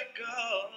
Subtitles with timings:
[0.00, 0.72] pick up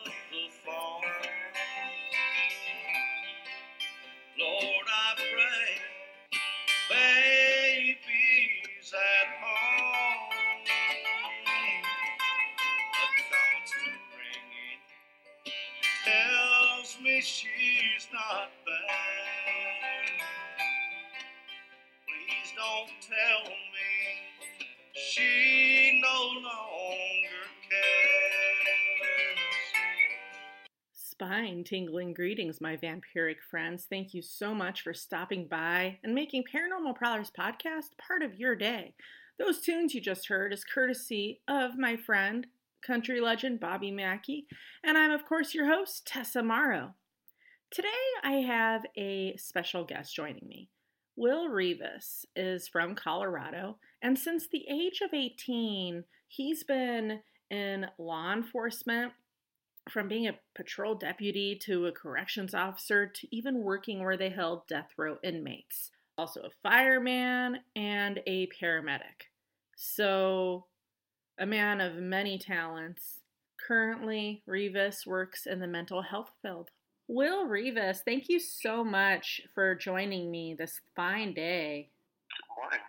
[31.33, 33.87] Spine tingling greetings, my vampiric friends.
[33.89, 38.53] Thank you so much for stopping by and making Paranormal Prowlers podcast part of your
[38.53, 38.93] day.
[39.39, 42.45] Those tunes you just heard is courtesy of my friend,
[42.85, 44.45] country legend Bobby Mackey,
[44.83, 46.93] and I'm, of course, your host, Tessa Morrow.
[47.71, 47.87] Today
[48.23, 50.69] I have a special guest joining me.
[51.15, 58.33] Will Rivas is from Colorado, and since the age of 18, he's been in law
[58.33, 59.13] enforcement
[59.89, 64.67] from being a patrol deputy to a corrections officer to even working where they held
[64.67, 65.91] death row inmates.
[66.17, 69.29] Also a fireman and a paramedic.
[69.75, 70.67] So,
[71.39, 73.21] a man of many talents.
[73.67, 76.69] Currently, Rivas works in the mental health field.
[77.07, 81.89] Will Rivas, thank you so much for joining me this fine day.
[82.29, 82.79] Good morning.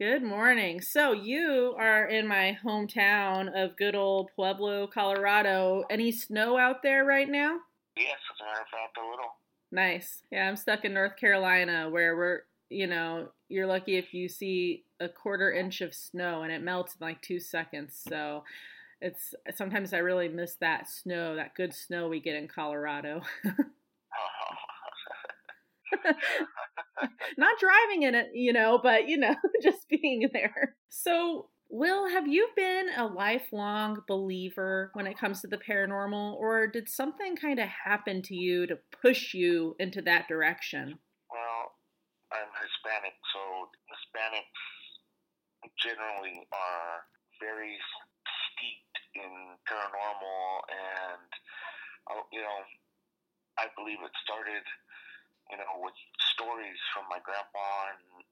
[0.00, 0.80] Good morning.
[0.80, 5.84] So, you are in my hometown of good old Pueblo, Colorado.
[5.90, 7.58] Any snow out there right now?
[7.98, 9.34] Yes, as a matter of fact, a little.
[9.70, 10.22] Nice.
[10.32, 14.84] Yeah, I'm stuck in North Carolina where we're, you know, you're lucky if you see
[15.00, 18.00] a quarter inch of snow and it melts in like two seconds.
[18.08, 18.44] So,
[19.02, 23.20] it's sometimes I really miss that snow, that good snow we get in Colorado.
[27.38, 30.76] Not driving in it, you know, but you know, just being there.
[30.88, 36.66] So, Will, have you been a lifelong believer when it comes to the paranormal, or
[36.66, 40.98] did something kind of happen to you to push you into that direction?
[41.30, 41.78] Well,
[42.32, 47.06] I'm Hispanic, so Hispanics generally are
[47.38, 47.78] very
[48.50, 49.30] steeped in
[49.70, 50.42] paranormal,
[50.74, 51.30] and
[52.10, 52.60] uh, you know,
[53.58, 54.64] I believe it started,
[55.50, 55.98] you know, with
[56.34, 58.22] stories from my grandpa, and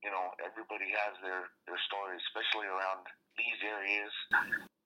[0.00, 3.04] you know, everybody has their their stories, especially around
[3.36, 4.12] these areas.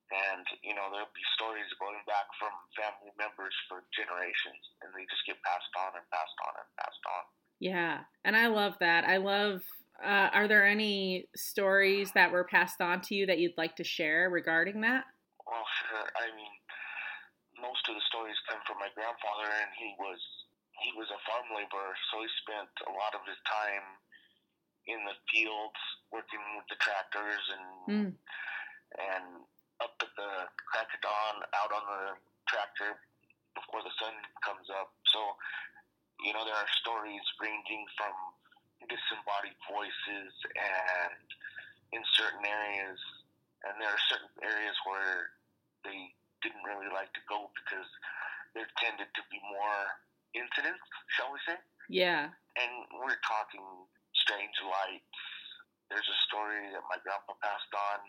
[0.08, 5.04] And you know, there'll be stories going back from family members for generations, and they
[5.06, 7.24] just get passed on and passed on and passed on.
[7.60, 9.04] Yeah, and I love that.
[9.04, 9.62] I love.
[9.98, 13.82] Uh, are there any stories that were passed on to you that you'd like to
[13.82, 15.02] share regarding that?
[15.42, 16.06] Well, sure.
[16.14, 16.54] I mean,
[17.58, 20.22] most of the stories come from my grandfather, and he was
[20.82, 23.86] he was a farm laborer, so he spent a lot of his time
[24.86, 25.80] in the fields
[26.10, 28.12] working with the tractors and Mm.
[28.98, 29.26] and
[29.80, 30.32] up at the
[30.66, 32.04] crack of dawn out on the
[32.48, 32.98] tractor
[33.54, 34.92] before the sun comes up.
[35.06, 35.36] So,
[36.20, 38.14] you know, there are stories ranging from
[38.88, 41.26] disembodied voices and
[41.92, 43.00] in certain areas,
[43.64, 45.30] and there are certain areas where
[45.84, 47.86] they didn't really like to go because
[48.54, 49.84] there tended to be more
[50.34, 50.84] incidents,
[51.16, 51.58] shall we say?
[51.88, 52.32] Yeah.
[52.58, 53.64] And we're talking
[54.12, 55.20] strange lights.
[55.88, 58.00] There's a story that my grandpa passed on.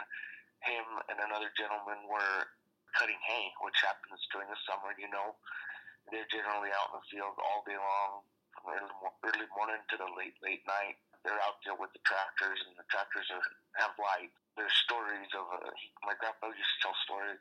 [0.67, 2.51] Him and another gentleman were
[2.97, 5.39] cutting hay, which happens during the summer, you know.
[6.11, 8.91] They're generally out in the field all day long, from early,
[9.29, 10.99] early morning to the late, late night.
[11.23, 13.45] They're out there with the tractors, and the tractors are,
[13.79, 14.33] have light.
[14.59, 15.71] There's stories of, uh,
[16.03, 17.39] my grandpa used to tell stories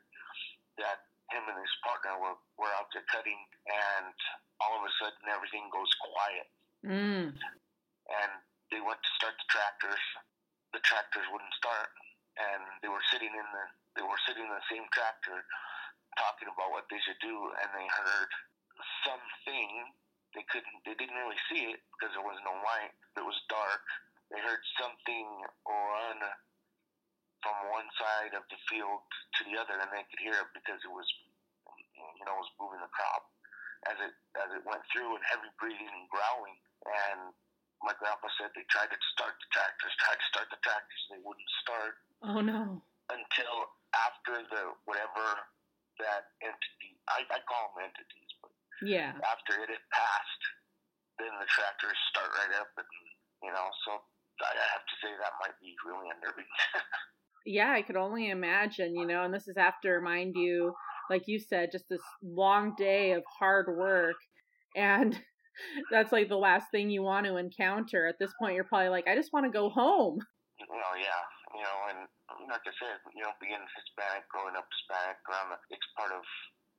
[0.79, 4.13] that him and his partner were, were out there cutting, and
[4.61, 6.47] all of a sudden everything goes quiet
[6.79, 7.35] Mm.
[7.35, 8.31] and
[8.71, 9.99] they went to start the tractors.
[10.71, 11.91] The tractors wouldn't start,
[12.39, 13.65] and they were sitting in the
[13.99, 15.43] they were sitting in the same tractor,
[16.15, 18.31] talking about what they should do, and they heard
[19.03, 19.91] something.
[20.37, 20.79] They couldn't.
[20.85, 22.93] They didn't really see it because there was no light.
[23.17, 23.83] It was dark.
[24.31, 25.27] They heard something
[25.67, 26.19] run
[27.43, 29.01] from one side of the field
[29.39, 31.07] to the other, and they could hear it because it was,
[31.95, 33.23] you know, it was moving the crop
[33.87, 36.57] as it as it went through, and heavy breathing and growling.
[36.83, 37.31] And
[37.83, 41.21] my grandpa said they tried to start the tractors, tried to start the tractors, they
[41.23, 42.83] wouldn't start Oh no.
[43.07, 43.55] until
[43.95, 45.23] after the whatever
[46.03, 48.51] that entity I, I call them entities, but
[48.83, 49.15] Yeah.
[49.23, 50.43] after it had passed,
[51.19, 52.91] then the tractors start right up, and
[53.43, 54.03] you know, so
[54.43, 56.47] I I have to say that might be really unnerving.
[57.45, 60.73] Yeah, I could only imagine, you know, and this is after, mind you,
[61.09, 64.15] like you said, just this long day of hard work.
[64.75, 65.17] And
[65.91, 68.07] that's like the last thing you want to encounter.
[68.07, 70.19] At this point, you're probably like, I just want to go home.
[70.69, 71.23] well, yeah,
[71.55, 71.99] you know, and
[72.49, 76.23] like I said, you know, being Hispanic, growing up Hispanic, around the, it's part of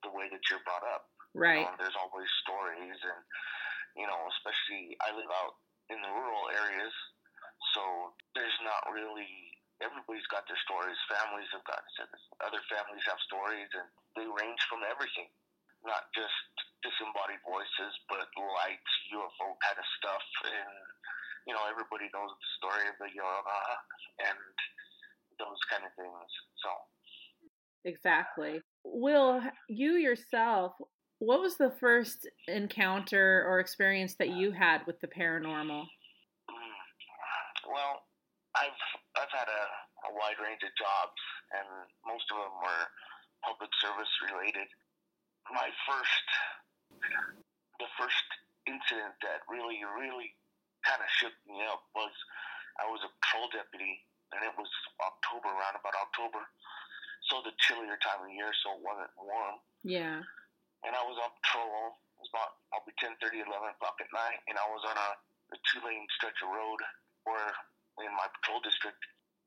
[0.06, 1.11] the way that you're brought up.
[1.35, 1.63] Right.
[1.63, 3.21] You know, there's always stories, and
[3.99, 5.55] you know, especially I live out
[5.91, 6.95] in the rural areas,
[7.75, 9.31] so there's not really.
[9.81, 10.97] Everybody's got their stories.
[11.09, 11.81] Families have got
[12.44, 15.29] other families have stories, and they range from everything,
[15.85, 16.37] not just
[16.85, 20.75] disembodied voices, but lights, UFO kind of stuff, and
[21.47, 23.61] you know, everybody knows the story of the Llorona
[24.29, 24.38] and
[25.41, 26.31] those kind of things.
[26.61, 26.71] So.
[27.85, 28.61] Exactly.
[28.85, 30.73] Will, you yourself,
[31.19, 35.85] what was the first encounter or experience that you had with the paranormal?
[36.49, 36.81] Mm,
[37.69, 38.05] well,
[38.56, 38.81] I've
[39.17, 39.62] I've had a,
[40.06, 41.20] a wide range of jobs,
[41.56, 41.67] and
[42.05, 42.84] most of them were
[43.40, 44.69] public service related.
[45.49, 46.26] My first,
[47.81, 48.28] the first
[48.69, 50.37] incident that really, really
[50.84, 52.12] kind of shook me up was
[52.76, 54.05] I was a patrol deputy,
[54.37, 54.69] and it was
[55.00, 56.44] October, around about October,
[57.28, 59.56] so the chillier time of year, so it wasn't warm.
[59.84, 60.20] Yeah.
[60.84, 62.00] And I was on patrol.
[62.17, 65.11] It was about probably 10, 30, 11 o'clock at night, and I was on a,
[65.56, 66.81] a two-lane stretch of road
[67.25, 67.52] where
[68.00, 69.00] in my patrol district,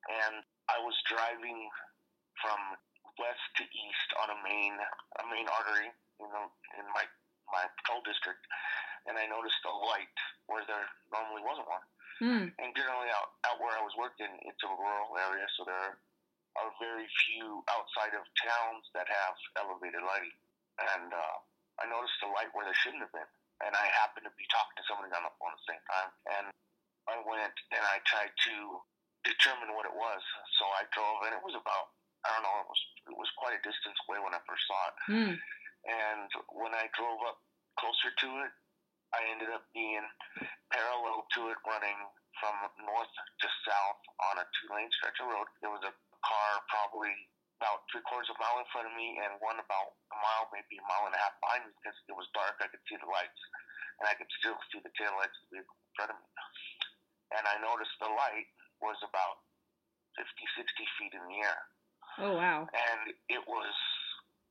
[0.05, 1.68] and I was driving
[2.39, 2.60] from
[3.19, 4.74] west to east on a main
[5.19, 6.50] a main artery, you know,
[6.80, 7.06] in my
[7.51, 8.42] my patrol district,
[9.06, 10.18] and I noticed a light
[10.48, 11.86] where there normally wasn't one.
[12.21, 12.45] Mm.
[12.57, 16.00] And generally, out out where I was working, it's a rural area, so there
[16.57, 20.38] are very few outside of towns that have elevated lighting.
[20.77, 21.38] And uh,
[21.81, 23.30] I noticed a light where there shouldn't have been,
[23.66, 26.12] and I happened to be talking to somebody on the phone at the same time,
[26.39, 26.45] and
[27.09, 28.56] I went and I tried to
[29.23, 30.21] determine what it was.
[30.59, 32.81] So I drove, and it was about I don't know, it was
[33.11, 34.95] it was quite a distance away when I first saw it.
[35.11, 35.33] Mm.
[35.83, 37.43] And when I drove up
[37.75, 38.51] closer to it,
[39.11, 40.07] I ended up being
[40.71, 41.99] parallel to it, running
[42.39, 45.51] from north to south on a two-lane stretch of road.
[45.59, 45.93] There was a
[46.23, 47.11] car probably
[47.59, 50.47] about three quarters of a mile in front of me, and one about a mile,
[50.55, 52.55] maybe a mile and a half behind me because it was dark.
[52.63, 53.41] I could see the lights,
[53.99, 56.27] and I could still see the tail lights of the vehicle in front of me.
[57.35, 58.47] And I noticed the light
[58.83, 59.39] was about
[60.19, 60.27] 50,
[60.59, 61.59] 60 feet in the air.
[62.21, 62.68] Oh, wow.
[62.69, 63.01] And
[63.31, 63.74] it was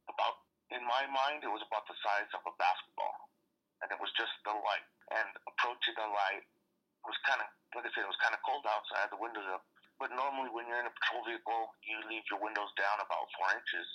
[0.08, 0.42] about,
[0.74, 3.30] in my mind, it was about the size of a basketball.
[3.84, 4.88] And it was just the light.
[5.14, 6.42] And approaching the light
[7.06, 9.62] was kind of, like I said, it was kind of cold outside, the windows up.
[10.00, 13.54] But normally when you're in a patrol vehicle, you leave your windows down about four
[13.54, 13.86] inches.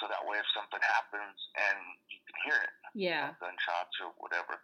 [0.00, 1.76] So that way if something happens and
[2.08, 3.36] you can hear it, Yeah.
[3.36, 4.56] gunshots or whatever.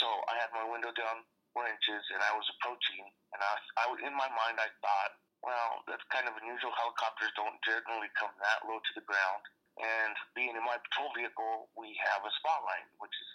[0.00, 1.20] So I had my window down
[1.66, 3.02] inches and I was approaching.
[3.34, 5.12] And I, I in my mind, I thought,
[5.42, 6.74] well, that's kind of unusual.
[6.74, 9.42] Helicopters don't generally come that low to the ground.
[9.78, 13.32] And being in my patrol vehicle, we have a spotlight, which is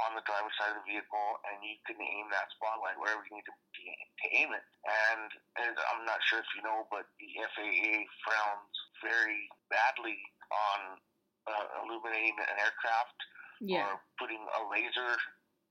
[0.00, 3.36] on the driver's side of the vehicle, and you can aim that spotlight wherever you
[3.36, 4.64] need to, to aim it.
[4.88, 5.28] And,
[5.60, 8.72] and I'm not sure if you know, but the FAA frowns
[9.04, 10.16] very badly
[10.48, 10.96] on
[11.44, 13.18] uh, illuminating an aircraft
[13.60, 13.84] Yeah.
[13.92, 15.12] or putting a laser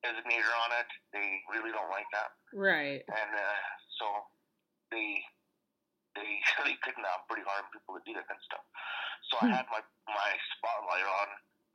[0.06, 0.90] designator on it.
[1.14, 3.02] They really don't like that Right.
[3.08, 3.62] and uh,
[4.02, 4.06] so
[4.92, 5.22] they
[6.18, 6.32] they
[6.68, 8.66] they could not pretty hard on people to do that kind of stuff.
[9.32, 9.54] So Hmm.
[9.54, 9.82] I had my
[10.12, 11.30] my spotlight on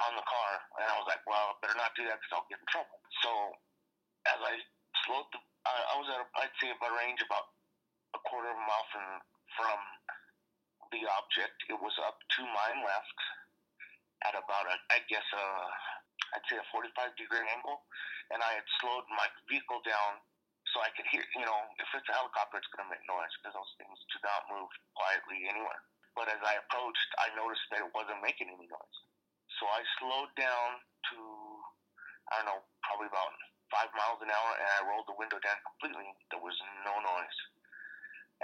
[0.06, 2.48] on the car, and I was like, well, I better not do that because I'll
[2.52, 3.00] get in trouble.
[3.24, 3.30] So
[4.28, 4.54] as I
[5.08, 7.48] slowed the, I, I was at a, I'd say about a range about
[8.12, 9.06] a quarter of a mile from
[9.56, 9.78] from
[10.92, 11.56] the object.
[11.72, 13.18] It was up to my left
[14.28, 15.44] at about a I guess a
[16.34, 17.86] I'd say a 45 degree angle,
[18.34, 20.20] and I had slowed my vehicle down
[20.74, 23.32] so I could hear, you know, if it's a helicopter, it's going to make noise
[23.38, 24.68] because those things do not move
[24.98, 25.80] quietly anywhere.
[26.18, 28.98] But as I approached, I noticed that it wasn't making any noise.
[29.56, 30.68] So I slowed down
[31.12, 31.18] to,
[32.28, 33.32] I don't know, probably about
[33.72, 36.08] five miles an hour, and I rolled the window down completely.
[36.28, 37.38] There was no noise.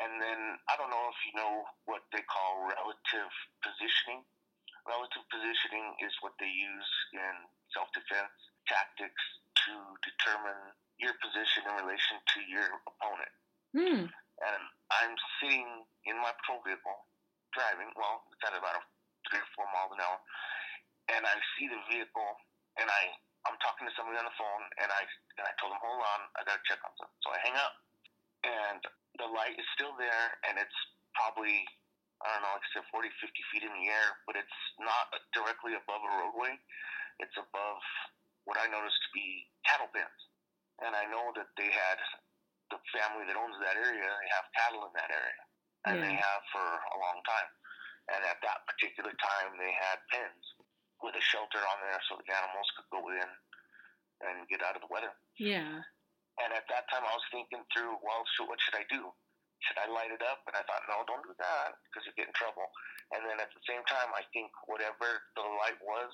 [0.01, 4.25] And then I don't know if you know what they call relative positioning.
[4.89, 7.35] Relative positioning is what they use in
[7.77, 8.33] self defense
[8.65, 9.21] tactics
[9.69, 13.33] to determine your position in relation to your opponent.
[13.75, 14.03] Hmm.
[14.43, 14.63] And
[14.95, 15.67] I'm sitting
[16.07, 16.99] in my patrol vehicle
[17.53, 18.83] driving, well, it's at about a
[19.29, 20.19] three or four miles an hour,
[21.13, 22.33] and I see the vehicle,
[22.81, 23.03] and I,
[23.47, 25.03] I'm talking to somebody on the phone, and I,
[25.39, 27.21] and I told them, hold on, I gotta check on something.
[27.23, 27.75] So I hang up,
[28.43, 28.81] and
[29.21, 30.79] the light is still there, and it's
[31.15, 31.63] probably,
[32.25, 35.13] I don't know, like I said, 40, 50 feet in the air, but it's not
[35.37, 36.57] directly above a roadway.
[37.21, 37.83] It's above
[38.49, 40.21] what I noticed to be cattle pens.
[40.83, 42.01] And I know that they had,
[42.73, 45.43] the family that owns that area, they have cattle in that area.
[45.85, 46.25] And they Yeah.
[46.25, 47.51] have for a long time.
[48.09, 50.45] And at that particular time, they had pens
[51.05, 53.29] with a shelter on there so the animals could go in
[54.25, 55.13] and get out of the weather.
[55.37, 55.83] Yeah.
[56.41, 59.13] And at that time, I was thinking through, well, so what should I do?
[59.63, 60.43] should I light it up?
[60.51, 62.67] And I thought, no, don't do that because you get in trouble.
[63.15, 66.11] And then at the same time, I think whatever the light was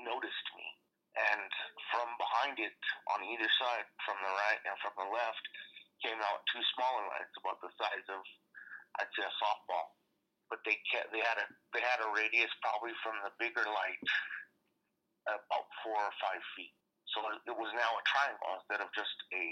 [0.00, 0.64] noticed me.
[1.12, 1.44] And
[1.92, 2.72] from behind it,
[3.12, 5.44] on either side, from the right and from the left,
[6.02, 8.22] came out two smaller lights about the size of,
[8.98, 9.94] I'd say, a softball.
[10.50, 14.02] But they kept, they had a they had a radius probably from the bigger light
[15.30, 16.74] about four or five feet.
[17.14, 19.44] So it was now a triangle instead of just a,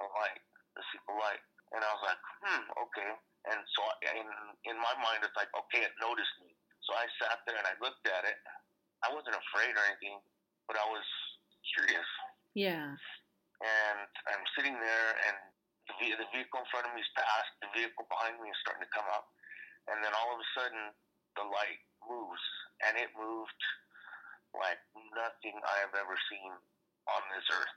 [0.00, 0.40] a light,
[0.80, 1.44] a single light.
[1.76, 3.12] And I was like, hmm, okay.
[3.52, 4.24] And so in
[4.72, 6.56] in my mind, it's like, okay, it noticed me.
[6.88, 8.40] So I sat there and I looked at it.
[9.04, 10.16] I wasn't afraid or anything,
[10.64, 11.04] but I was
[11.76, 12.08] curious.
[12.56, 12.96] Yeah.
[13.58, 15.36] And I'm sitting there, and
[15.90, 17.50] the, ve- the vehicle in front of me is past.
[17.58, 19.26] The vehicle behind me is starting to come up,
[19.90, 20.94] and then all of a sudden,
[21.34, 22.44] the light moves,
[22.86, 23.62] and it moved
[24.54, 24.78] like
[25.10, 26.54] nothing I have ever seen
[27.10, 27.76] on this earth.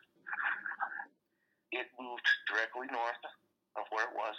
[1.82, 3.24] It moved directly north
[3.76, 4.38] of where it was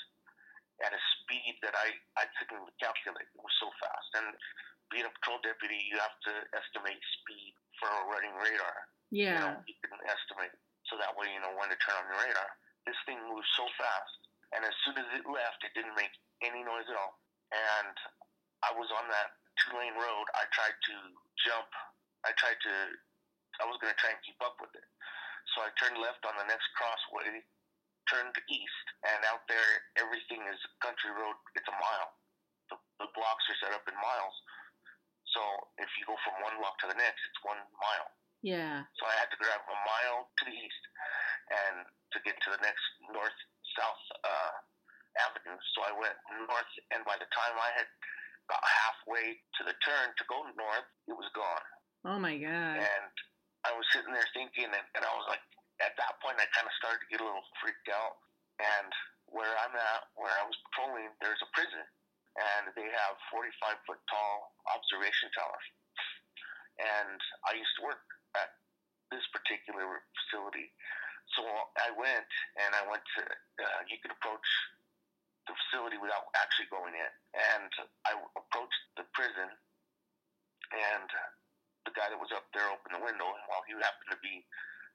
[0.86, 1.90] at a speed that I,
[2.22, 3.26] I couldn't even calculate.
[3.26, 4.08] It was so fast.
[4.22, 4.30] And
[4.94, 8.76] being a patrol deputy, you have to estimate speed for a running radar.
[9.10, 9.38] You, Yeah.
[9.42, 10.54] know, you can estimate.
[10.90, 12.50] So that way you know when to turn on your radar.
[12.86, 14.12] This thing moved so fast.
[14.54, 16.12] And as soon as it left, it didn't make
[16.44, 17.18] any noise at all.
[17.54, 17.94] And
[18.66, 20.26] I was on that two lane road.
[20.34, 20.94] I tried to
[21.46, 21.70] jump.
[22.26, 22.74] I tried to,
[23.62, 24.86] I was going to try and keep up with it.
[25.52, 27.44] So I turned left on the next crossway,
[28.08, 31.36] turned east, and out there, everything is country road.
[31.54, 32.10] It's a mile.
[32.72, 34.36] The, the blocks are set up in miles.
[35.32, 35.40] So
[35.80, 38.08] if you go from one block to the next, it's one mile.
[38.44, 38.84] Yeah.
[38.98, 40.84] So I had to grab a mile to the east
[41.52, 43.38] and to get to the next north
[43.78, 44.54] south uh,
[45.28, 45.56] avenue.
[45.76, 46.16] So I went
[46.48, 47.88] north, and by the time I had
[48.50, 51.66] got halfway to the turn to go north, it was gone.
[52.04, 52.82] Oh my god.
[52.82, 53.14] And
[53.62, 55.42] I was sitting there thinking, and, and I was like,
[55.82, 58.18] at that point, I kind of started to get a little freaked out.
[58.58, 58.90] And
[59.30, 61.82] where I'm at, where I was patrolling, there's a prison,
[62.38, 65.66] and they have 45 foot tall observation towers.
[66.78, 68.02] And I used to work
[68.38, 68.50] at
[69.10, 70.72] this particular facility.
[71.38, 71.42] So
[71.78, 72.28] I went,
[72.60, 74.48] and I went to, uh, you could approach
[75.48, 77.12] the facility without actually going in.
[77.34, 77.72] And
[78.04, 79.48] I approached the prison,
[80.72, 81.08] and
[81.92, 84.40] the guy that was up there opened the window, and while he happened to be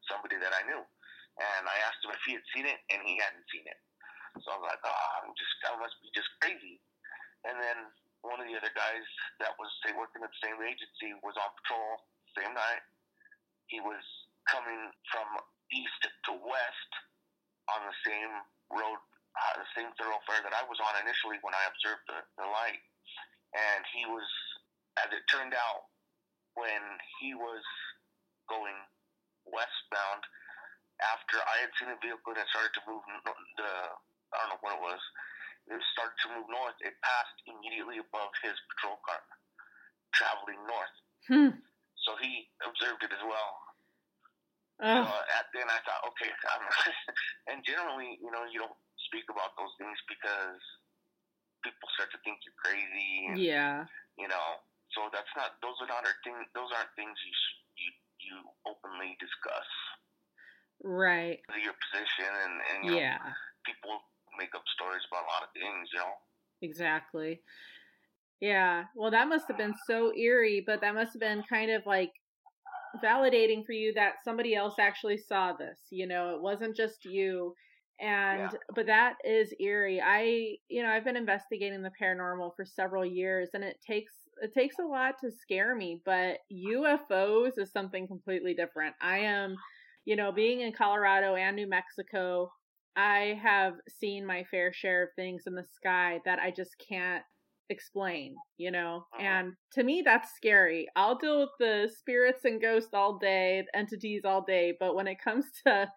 [0.09, 3.21] somebody that I knew, and I asked him if he had seen it, and he
[3.21, 3.77] hadn't seen it.
[4.41, 6.81] So I was like, oh, I'm just, I must be just crazy.
[7.45, 7.93] And then
[8.25, 9.05] one of the other guys
[9.37, 12.01] that was say working at the same agency was on patrol
[12.37, 12.83] same night.
[13.69, 14.01] He was
[14.49, 15.27] coming from
[15.73, 16.91] east to west
[17.73, 18.33] on the same
[18.73, 19.01] road,
[19.37, 22.81] uh, the same thoroughfare that I was on initially when I observed the, the light.
[23.57, 24.27] And he was,
[25.01, 25.89] as it turned out,
[26.57, 26.81] when
[27.21, 27.61] he was
[28.49, 28.75] going
[29.45, 30.25] westbound,
[30.99, 33.71] after I had seen a vehicle that started to move the,
[34.33, 35.01] I don't know what it was,
[35.69, 36.75] it started to move north.
[36.81, 39.21] It passed immediately above his patrol car,
[40.15, 40.95] traveling north.
[41.29, 41.53] Hmm.
[42.07, 43.51] So he observed it as well.
[44.79, 45.03] Oh.
[45.05, 46.63] So at then I thought, okay, I'm,
[47.51, 50.61] and generally, you know, you don't speak about those things because
[51.61, 53.11] people start to think you're crazy.
[53.29, 53.85] And, Yeah.
[54.17, 54.47] You know,
[54.97, 56.33] so that's not; those are not our thing.
[56.57, 57.33] Those aren't things you
[57.77, 57.89] you
[58.25, 59.69] you openly discuss.
[60.81, 61.37] Right.
[61.61, 63.21] Your position and and you know, Yeah.
[63.65, 64.01] people
[64.37, 65.89] make up stories about a lot of things.
[65.93, 66.13] You know.
[66.61, 67.41] Exactly.
[68.39, 68.85] Yeah.
[68.95, 72.11] Well, that must have been so eerie, but that must have been kind of like
[73.03, 75.79] validating for you that somebody else actually saw this.
[75.91, 77.53] You know, it wasn't just you.
[77.99, 78.57] And Yeah.
[78.75, 80.01] but that is eerie.
[80.01, 84.53] I, you know, I've been investigating the paranormal for several years and it takes it
[84.53, 88.95] takes a lot to scare me, but UFOs is something completely different.
[89.01, 89.55] I am,
[90.05, 92.51] you know, being in Colorado and New Mexico,
[92.95, 97.23] I have seen my fair share of things in the sky that I just can't
[97.69, 99.05] explain, you know?
[99.13, 99.23] Uh-huh.
[99.23, 100.87] And to me, that's scary.
[100.95, 105.21] I'll deal with the spirits and ghosts all day, entities all day, but when it
[105.23, 105.91] comes to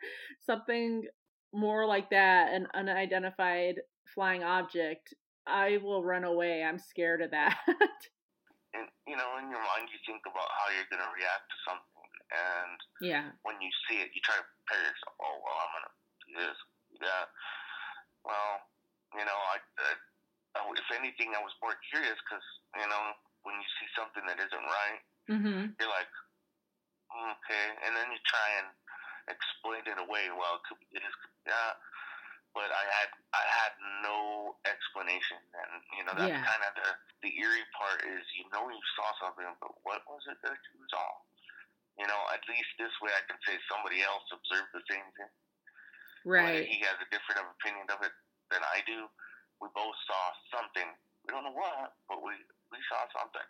[0.45, 1.05] something
[1.53, 3.77] more like that, an unidentified
[4.15, 5.15] flying object,
[5.47, 6.63] I will run away.
[6.63, 7.57] I'm scared of that.
[8.75, 11.57] And you know, in your mind, you think about how you're going to react to
[11.67, 13.27] something, and yeah.
[13.43, 15.15] when you see it, you try to prepare yourself.
[15.19, 16.57] Oh well, I'm gonna do this,
[16.95, 17.27] do that.
[18.23, 18.53] Well,
[19.19, 19.91] you know, I, I,
[20.55, 22.47] I if anything, I was more curious because
[22.79, 23.05] you know,
[23.43, 25.75] when you see something that isn't right, Mhm.
[25.75, 26.13] you're like,
[27.11, 28.69] "Mm, okay, and then you try and
[29.27, 30.31] explain it away.
[30.31, 31.75] Well, it could be this, could be that.
[32.55, 36.45] But I had I had no explanation, and you know that's Yeah.
[36.45, 36.89] kind of the
[37.23, 40.83] the eerie part is you know you saw something, but what was it that you
[40.91, 41.09] saw?
[41.99, 45.31] You know, at least this way I can say somebody else observed the same thing.
[46.35, 46.67] Whether Right.
[46.67, 48.13] he has a different opinion of it
[48.51, 49.07] than I do,
[49.61, 50.89] we both saw something.
[51.25, 52.35] We don't know what, but we
[52.73, 53.47] we saw something.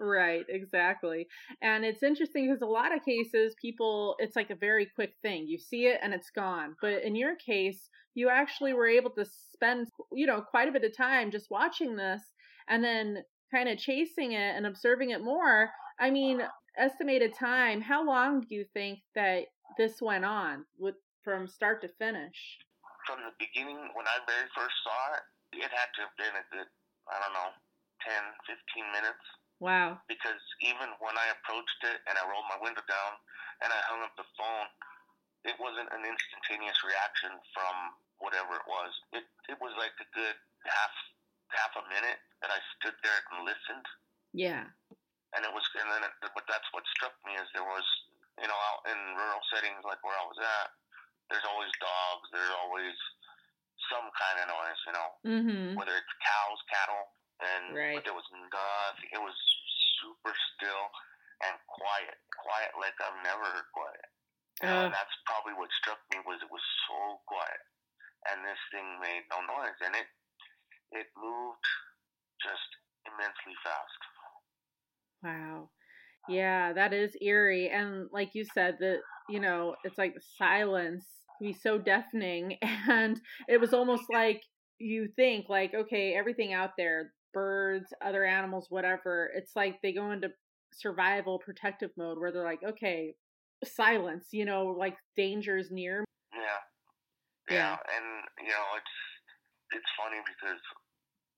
[0.00, 1.28] Right, exactly.
[1.62, 5.46] And it's interesting because a lot of cases, people, it's like a very quick thing.
[5.46, 6.74] You see it and it's gone.
[6.80, 10.84] But in your case, you actually were able to spend, you know, quite a bit
[10.84, 12.22] of time just watching this
[12.68, 15.70] and then kind of chasing it and observing it more.
[16.00, 16.42] I mean,
[16.76, 19.44] estimated time, how long do you think that
[19.78, 22.58] this went on with from start to finish?
[23.06, 25.22] From the beginning, when I very first saw it,
[25.58, 26.66] it had to have been a good,
[27.06, 27.50] I don't know,
[28.02, 28.12] 10,
[28.74, 29.22] 15 minutes.
[29.64, 29.96] Wow.
[30.12, 33.12] Because even when I approached it and I rolled my window down
[33.64, 34.68] and I hung up the phone,
[35.48, 37.74] it wasn't an instantaneous reaction from
[38.20, 38.92] whatever it was.
[39.16, 40.36] It it was like a good
[40.68, 40.92] half
[41.48, 43.86] half a minute that I stood there and listened.
[44.36, 44.68] Yeah.
[45.32, 47.86] And it was, and then, it, but that's what struck me is there was,
[48.38, 50.68] you know, out in rural settings like where I was at,
[51.30, 52.94] there's always dogs, there's always
[53.90, 55.66] some kind of noise, you know, mm-hmm.
[55.74, 57.06] whether it's cows, cattle,
[57.42, 57.96] and right.
[57.98, 59.10] but there was nothing.
[59.10, 59.36] It was
[60.02, 60.86] super still
[61.42, 64.08] and quiet, quiet like I've never heard quiet.
[64.62, 64.86] Uh.
[64.86, 67.62] And that's probably what struck me was it was so quiet,
[68.30, 70.08] and this thing made no noise, and it
[70.94, 71.66] it moved
[72.38, 72.70] just
[73.06, 74.00] immensely fast.
[75.22, 75.70] Wow.
[76.28, 77.68] Yeah, that is eerie.
[77.68, 81.04] And like you said, that you know, it's like the silence
[81.38, 84.42] can be so deafening and it was almost like
[84.78, 90.12] you think like, okay, everything out there, birds, other animals, whatever, it's like they go
[90.12, 90.30] into
[90.72, 93.14] survival protective mode where they're like, okay,
[93.64, 96.04] silence, you know, like danger is near.
[96.32, 96.60] Yeah.
[97.50, 97.96] Yeah, yeah.
[97.96, 98.08] and
[98.40, 98.96] you know, it's
[99.76, 100.62] it's funny because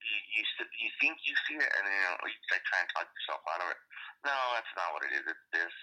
[0.06, 0.42] you you
[0.78, 3.42] you think you see it, and then you know you like try and talk yourself
[3.50, 3.80] out of it.
[4.22, 5.26] No, that's not what it is.
[5.26, 5.74] It's this,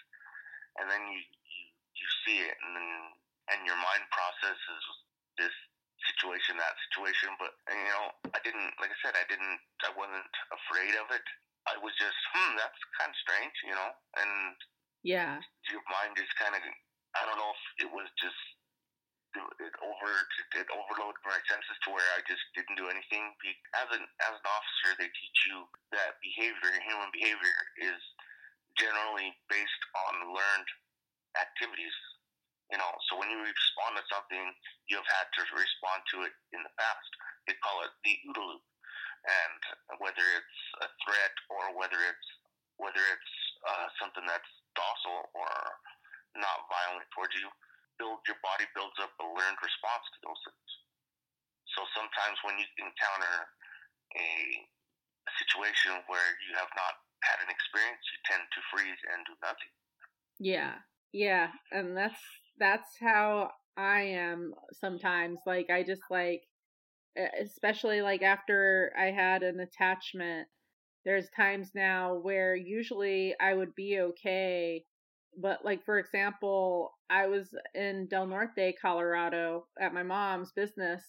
[0.80, 1.64] and then you you
[2.00, 2.92] you see it, and then
[3.52, 4.84] and your mind processes
[5.36, 5.56] this
[6.12, 7.32] situation, that situation.
[7.40, 11.26] But you know, I didn't like I said, I didn't, I wasn't afraid of it.
[11.64, 14.56] I was just, hmm, that's kind of strange, you know, and
[15.00, 15.40] yeah,
[15.72, 16.62] your mind just kind of,
[17.16, 18.40] I don't know if it was just
[19.34, 20.12] it over
[20.54, 23.34] it overloaded my senses to where I just didn't do anything.
[23.74, 27.98] As an as an officer, they teach you that behavior, human behavior, is
[28.78, 30.70] generally based on learned
[31.42, 31.94] activities.
[32.74, 34.42] You know, so when you respond to something,
[34.90, 37.10] you've had to respond to it in the past.
[37.46, 38.66] They call it the OODA loop,
[39.30, 39.62] and
[40.02, 42.28] whether it's a threat or whether it's
[42.82, 43.34] whether it's
[43.70, 45.54] uh, something that's docile or
[46.34, 47.46] not violent towards you,
[48.02, 50.72] build your body builds up a learned response to those things.
[51.78, 53.54] So sometimes when you encounter
[54.18, 54.30] a
[55.38, 59.74] situation where you have not had an experience, you tend to freeze and do nothing.
[60.42, 60.82] Yeah,
[61.14, 62.18] yeah, and that's
[62.60, 65.40] that's how I am sometimes.
[65.46, 66.44] Like I just like,
[67.42, 70.48] especially like after I had an attachment.
[71.06, 74.86] There's times now where usually I would be okay
[75.38, 81.04] but like for example, I was in Del Norte, Colorado at my mom's business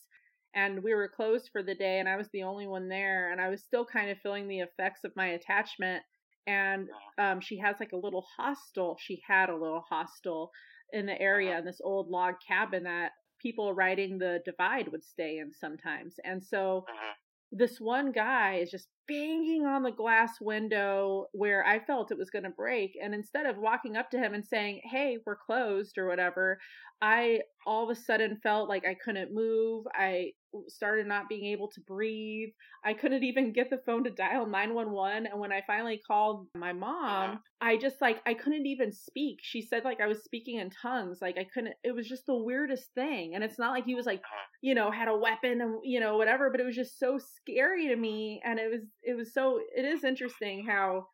[0.54, 3.40] and we were closed for the day and I was the only one there and
[3.40, 6.02] I was still kind of feeling the effects of my attachment
[6.46, 8.96] and um, she has like a little hostel.
[9.00, 10.50] She had a little hostel
[10.92, 11.60] in the area uh-huh.
[11.60, 16.14] in this old log cabin that people riding the divide would stay in sometimes.
[16.24, 17.12] And so mm-hmm.
[17.52, 22.30] this one guy is just banging on the glass window where I felt it was
[22.30, 22.96] going to break.
[23.02, 26.58] And instead of walking up to him and saying, Hey, we're closed or whatever,
[27.02, 29.84] I all of a sudden felt like I couldn't move.
[29.94, 30.32] I
[30.68, 32.50] started not being able to breathe.
[32.84, 35.26] I couldn't even get the phone to dial 911.
[35.26, 37.36] And when I finally called my mom, uh-huh.
[37.60, 39.38] I just like, I couldn't even speak.
[39.42, 41.18] She said like I was speaking in tongues.
[41.20, 43.34] Like I couldn't, it was just the weirdest thing.
[43.34, 44.46] And it's not like he was like, uh-huh.
[44.62, 47.88] you know, had a weapon and, you know, whatever, but it was just so scary
[47.88, 48.40] to me.
[48.44, 51.06] And it was, it was so, it is interesting how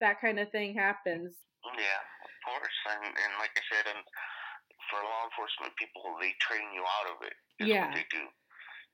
[0.00, 1.34] that kind of thing happens.
[1.64, 2.78] Oh, yeah, of course.
[2.92, 4.04] And, and like I said, and
[4.90, 7.34] for law enforcement people, they train you out of it.
[7.64, 7.90] yeah.
[7.90, 8.24] they do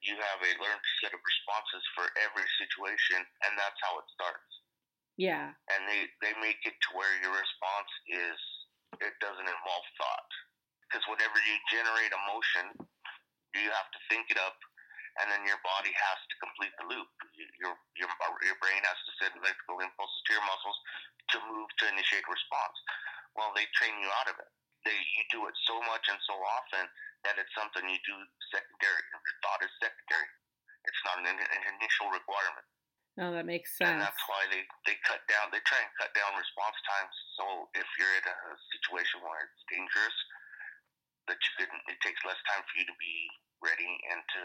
[0.00, 4.52] you have a learned set of responses for every situation, and that's how it starts.
[5.20, 5.52] Yeah.
[5.68, 8.38] And they, they make it to where your response is,
[9.04, 10.30] it doesn't involve thought.
[10.88, 12.88] Because whenever you generate emotion,
[13.54, 14.56] you have to think it up,
[15.20, 17.10] and then your body has to complete the loop.
[17.60, 18.10] Your, your,
[18.40, 20.78] your brain has to send electrical impulses to your muscles
[21.34, 22.76] to move to initiate response.
[23.36, 24.50] Well, they train you out of it.
[24.88, 26.88] They, you do it so much and so often
[27.26, 28.16] that it's something you do
[28.52, 29.02] secondary.
[29.12, 30.28] Your thought is secondary.
[30.88, 32.66] It's not an, an initial requirement.
[33.20, 33.92] No, that makes sense.
[33.92, 37.12] And that's why they, they cut down, they try and cut down response times.
[37.36, 37.44] So
[37.76, 38.38] if you're in a
[38.72, 40.16] situation where it's dangerous,
[41.28, 43.16] that you can, it takes less time for you to be
[43.60, 44.42] ready and to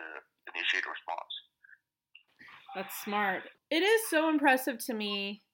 [0.51, 1.33] initiate a response.
[2.75, 3.47] That's smart.
[3.71, 5.44] It is so impressive to me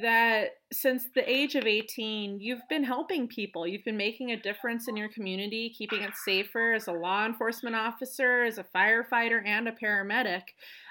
[0.00, 3.66] that since the age of 18, you've been helping people.
[3.66, 7.76] You've been making a difference in your community, keeping it safer as a law enforcement
[7.76, 10.42] officer, as a firefighter, and a paramedic.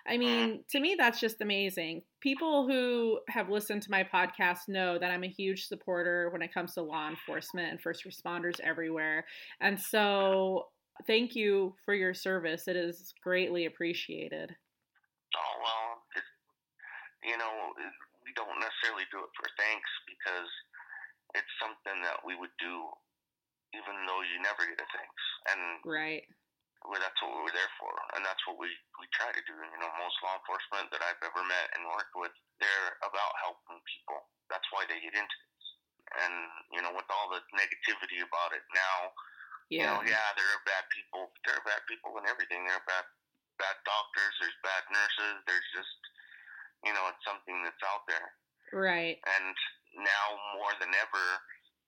[0.08, 2.04] I mean, to me, that's just amazing.
[2.20, 6.54] People who have listened to my podcast know that I'm a huge supporter when it
[6.54, 9.26] comes to law enforcement and first responders everywhere.
[9.62, 10.68] And so,
[11.08, 12.68] thank you for your service.
[12.68, 14.56] It is greatly appreciated.
[15.36, 16.22] Oh, well,
[17.24, 17.74] you know,
[18.32, 20.48] we don't necessarily do it for thanks because
[21.36, 22.88] it's something that we would do
[23.76, 25.24] even though you never get a thanks.
[25.52, 26.24] And right.
[26.88, 28.66] Well, that's what we're there for, and that's what we
[28.98, 29.54] we try to do.
[29.54, 33.78] You know, most law enforcement that I've ever met and worked with, they're about helping
[33.86, 34.18] people.
[34.50, 35.66] That's why they get into this.
[36.26, 36.34] And
[36.74, 38.98] you know, with all the negativity about it now,
[39.70, 41.30] yeah, you know, yeah, there are bad people.
[41.46, 42.66] There are bad people and everything.
[42.66, 43.06] There are bad
[43.62, 44.34] bad doctors.
[44.42, 45.38] There's bad nurses.
[45.46, 46.02] There's just,
[46.86, 48.30] you know, it's something that's out there.
[48.72, 49.20] Right.
[49.28, 49.56] And
[50.00, 51.26] now more than ever,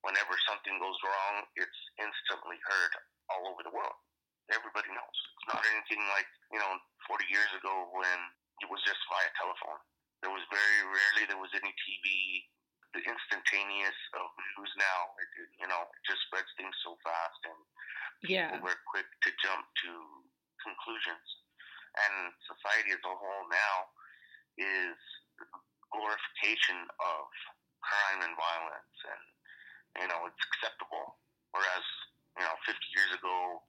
[0.04, 2.94] whenever something goes wrong, it's instantly heard
[3.32, 3.98] all over the world
[4.52, 5.18] everybody knows.
[5.40, 6.72] It's not anything like, you know,
[7.08, 8.20] 40 years ago when
[8.60, 9.80] it was just via telephone.
[10.26, 12.08] There was very rarely there was any TV.
[12.94, 17.62] The instantaneous of news now, it, you know, it just spreads things so fast, and
[18.30, 19.92] yeah, we're quick to jump to
[20.62, 21.26] conclusions.
[21.98, 23.76] And society as a whole now
[24.58, 24.98] is
[25.94, 27.24] glorification of
[27.82, 29.24] crime and violence, and
[30.04, 31.22] you know, it's acceptable.
[31.54, 31.86] Whereas,
[32.40, 33.62] you know, 50 years ago,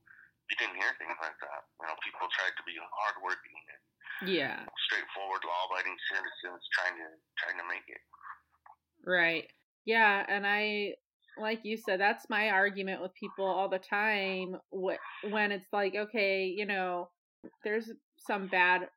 [0.49, 1.61] you didn't hear things like that.
[1.81, 3.83] You know, people tried to be hardworking and
[4.31, 7.09] yeah, straightforward, law-abiding citizens trying to
[7.40, 8.03] trying to make it.
[9.05, 9.49] Right.
[9.85, 10.97] Yeah, and I
[11.37, 16.44] like you said that's my argument with people all the time when it's like okay
[16.44, 17.09] you know
[17.64, 18.88] there's some bad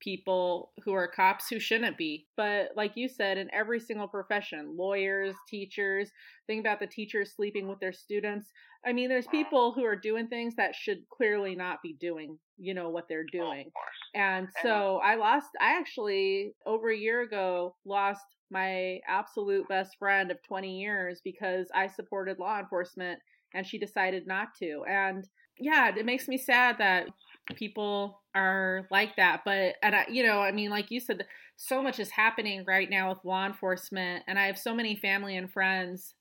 [0.00, 2.26] people who are cops who shouldn't be.
[2.36, 6.10] But like you said, in every single profession, lawyers, teachers,
[6.46, 8.48] think about the teachers sleeping with their students.
[8.86, 12.74] I mean, there's people who are doing things that should clearly not be doing, you
[12.74, 13.70] know, what they're doing.
[14.14, 20.30] And so I lost, I actually, over a year ago, lost my absolute best friend
[20.30, 23.18] of 20 years because I supported law enforcement
[23.54, 24.84] and she decided not to.
[24.88, 25.26] And
[25.58, 27.08] yeah, it makes me sad that
[27.54, 31.82] people are like that but and I, you know i mean like you said so
[31.82, 35.50] much is happening right now with law enforcement and i have so many family and
[35.50, 36.14] friends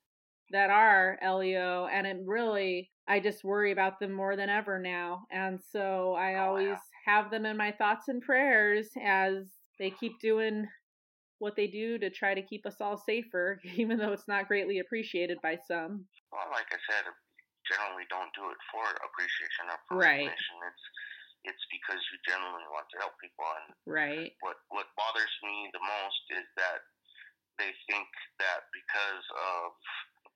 [0.52, 5.24] that are leo and it really i just worry about them more than ever now
[5.32, 9.48] and so i oh, always have them in my thoughts and prayers as
[9.80, 10.66] they keep doing
[11.40, 14.80] what they do to try to keep us all safer even though it's not greatly
[14.80, 16.06] appreciated by some.
[16.32, 17.06] Well like i said
[17.68, 20.32] generally don't do it for appreciation or for right.
[20.32, 20.88] It's
[21.46, 23.46] it's because you genuinely want to help people.
[23.46, 24.34] And right.
[24.42, 26.82] What what bothers me the most is that
[27.62, 28.10] they think
[28.42, 29.74] that because of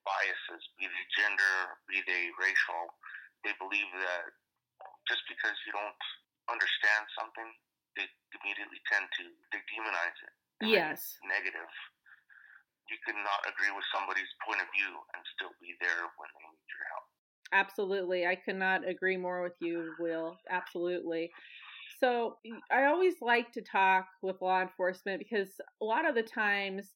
[0.02, 2.94] biases, be they gender, be they racial,
[3.46, 4.34] they believe that
[5.06, 6.02] just because you don't
[6.50, 7.48] understand something,
[7.94, 8.06] they
[8.42, 10.34] immediately tend to they demonize it.
[10.62, 11.18] Yes.
[11.26, 11.70] Negative.
[12.90, 16.66] You cannot agree with somebody's point of view and still be there when they need
[16.70, 17.06] your help.
[17.52, 18.26] Absolutely.
[18.26, 20.36] I cannot agree more with you, Will.
[20.50, 21.30] Absolutely.
[22.00, 22.36] So
[22.70, 25.48] I always like to talk with law enforcement because
[25.80, 26.94] a lot of the times,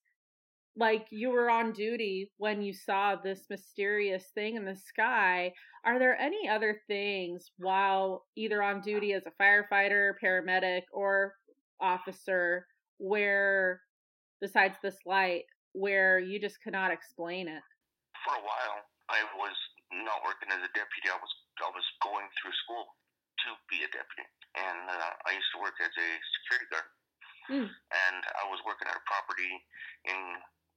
[0.78, 5.52] like you were on duty when you saw this mysterious thing in the sky.
[5.84, 11.34] Are there any other things while either on duty as a firefighter, paramedic, or
[11.80, 12.66] officer
[12.98, 13.80] where,
[14.40, 17.62] besides this light, where you just cannot explain it?
[18.24, 19.54] For a while, I was
[20.04, 21.08] not working as a deputy.
[21.08, 21.32] I was
[21.62, 22.84] I was going through school
[23.46, 24.26] to be a deputy,
[24.58, 26.08] and uh, I used to work as a
[26.40, 26.88] security guard.
[27.46, 27.70] Mm.
[27.70, 29.52] And I was working at a property
[30.10, 30.18] in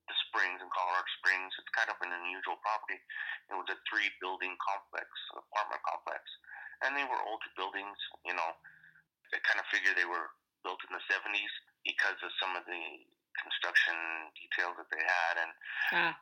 [0.05, 1.49] the Springs in Colorado Springs.
[1.58, 3.01] It's kind of an unusual property.
[3.49, 6.21] It was a three building complex, apartment complex,
[6.86, 7.97] and they were older buildings.
[8.21, 8.49] You know,
[9.34, 10.29] I kind of figured they were
[10.62, 12.84] built in the 70s because of some of the
[13.41, 13.97] construction
[14.38, 15.51] details that they had, and
[15.95, 16.13] ah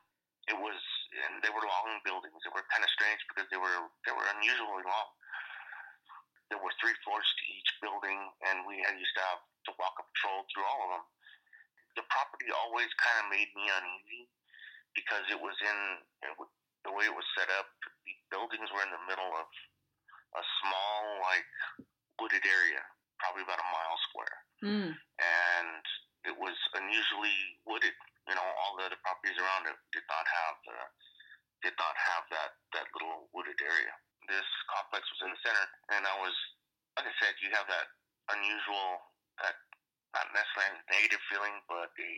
[0.48, 0.80] it was,
[1.28, 2.40] and they were long buildings.
[2.44, 5.10] They were kind of strange because they were they were unusually long.
[6.48, 10.00] There were three floors to each building, and we had used to have to walk
[10.00, 11.06] a patrol through all of them.
[12.00, 14.32] The property always kind of made me uneasy
[14.96, 15.80] because it was in
[16.24, 16.32] it
[16.88, 17.68] the way it was set up.
[17.84, 19.48] The buildings were in the middle of
[20.40, 21.48] a small, like
[22.24, 22.84] wooded area,
[23.20, 24.92] probably about a mile square, mm.
[24.96, 25.84] and
[26.28, 27.36] it was unusually
[27.66, 27.96] wooded
[28.28, 30.78] you know, all the other properties around it did not have the
[31.64, 33.96] did not have that that little wooded area.
[34.28, 36.36] This complex was in the center, and I was,
[37.00, 37.88] like I said, you have that
[38.36, 39.00] unusual
[39.40, 39.56] that
[40.12, 42.12] not necessarily negative feeling, but a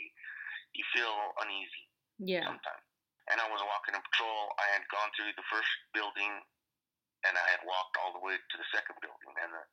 [0.73, 1.13] you feel
[1.45, 1.85] uneasy
[2.17, 2.45] Yeah.
[2.49, 2.85] sometimes.
[3.29, 4.53] And I was walking in patrol.
[4.57, 6.33] I had gone through the first building,
[7.29, 9.33] and I had walked all the way to the second building.
[9.37, 9.63] And the,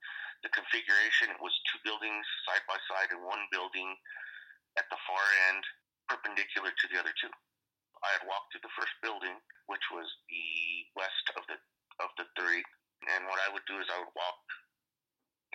[0.44, 3.96] the configuration it was two buildings side by side, in one building
[4.76, 5.62] at the far end,
[6.08, 7.32] perpendicular to the other two.
[8.04, 9.36] I had walked through the first building,
[9.66, 10.48] which was the
[10.94, 11.58] west of the
[12.04, 12.60] of the three.
[13.08, 14.40] And what I would do is I would walk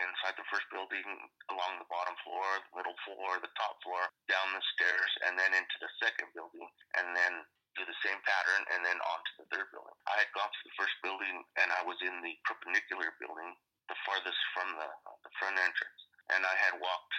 [0.01, 1.05] inside the first building,
[1.53, 5.53] along the bottom floor, the middle floor, the top floor, down the stairs, and then
[5.53, 6.65] into the second building,
[6.97, 7.45] and then
[7.77, 9.95] do the same pattern, and then on to the third building.
[10.09, 13.53] I had gone to the first building, and I was in the perpendicular building,
[13.87, 14.89] the farthest from the,
[15.27, 16.01] the front entrance,
[16.33, 17.15] and I had walked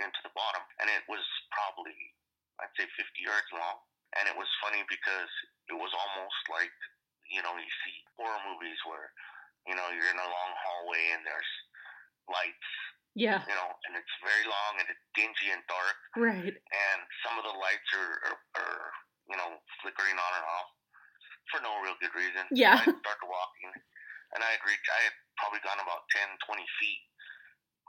[0.00, 1.94] into the bottom, and it was probably,
[2.62, 3.80] I'd say, 50 yards long.
[4.20, 5.32] And it was funny because
[5.72, 6.72] it was almost like,
[7.32, 9.08] you know, you see horror movies where,
[9.64, 11.52] you know, you're in a long hallway and there's
[12.28, 12.68] lights,
[13.16, 13.40] Yeah.
[13.48, 16.52] you know, and it's very long and it's dingy and dark, Right.
[16.52, 18.84] and some of the lights are, are, are
[19.32, 20.68] you know, flickering on and off
[21.48, 22.44] for no real good reason.
[22.52, 22.76] Yeah.
[22.76, 23.72] I started walking,
[24.36, 27.00] and I had reached, I had probably gone about 10, 20 feet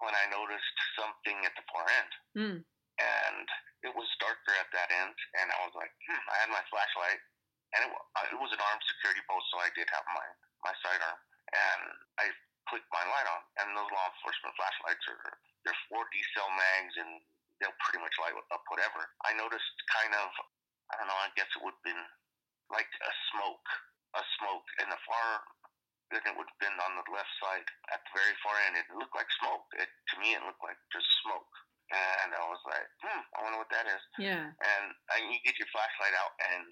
[0.04, 2.58] when I noticed something at the far end Mm.
[3.00, 3.48] and
[3.84, 5.16] it was darker at that end.
[5.40, 7.20] And I was like, hmm, I had my flashlight,
[7.76, 10.28] and it, uh, it was an armed security post, so I did have my
[10.64, 11.20] my sidearm,
[11.52, 11.82] and
[12.24, 12.32] I
[12.72, 13.42] clicked my light on.
[13.60, 15.36] And those law enforcement flashlights are
[15.68, 17.12] they're 4D cell mags, and
[17.60, 19.04] they'll pretty much light up whatever.
[19.28, 20.28] I noticed kind of,
[20.92, 22.04] I don't know, I guess it would have been
[22.72, 23.68] like a smoke,
[24.16, 25.44] a smoke in the far.
[26.14, 28.78] Then it would have been on the left side at the very far end.
[28.78, 29.66] It looked like smoke.
[29.82, 31.50] It, to me, it looked like just smoke.
[31.90, 34.02] And I was like, hmm, I wonder what that is.
[34.22, 34.50] Yeah.
[34.50, 36.66] And, and you get your flashlight out, and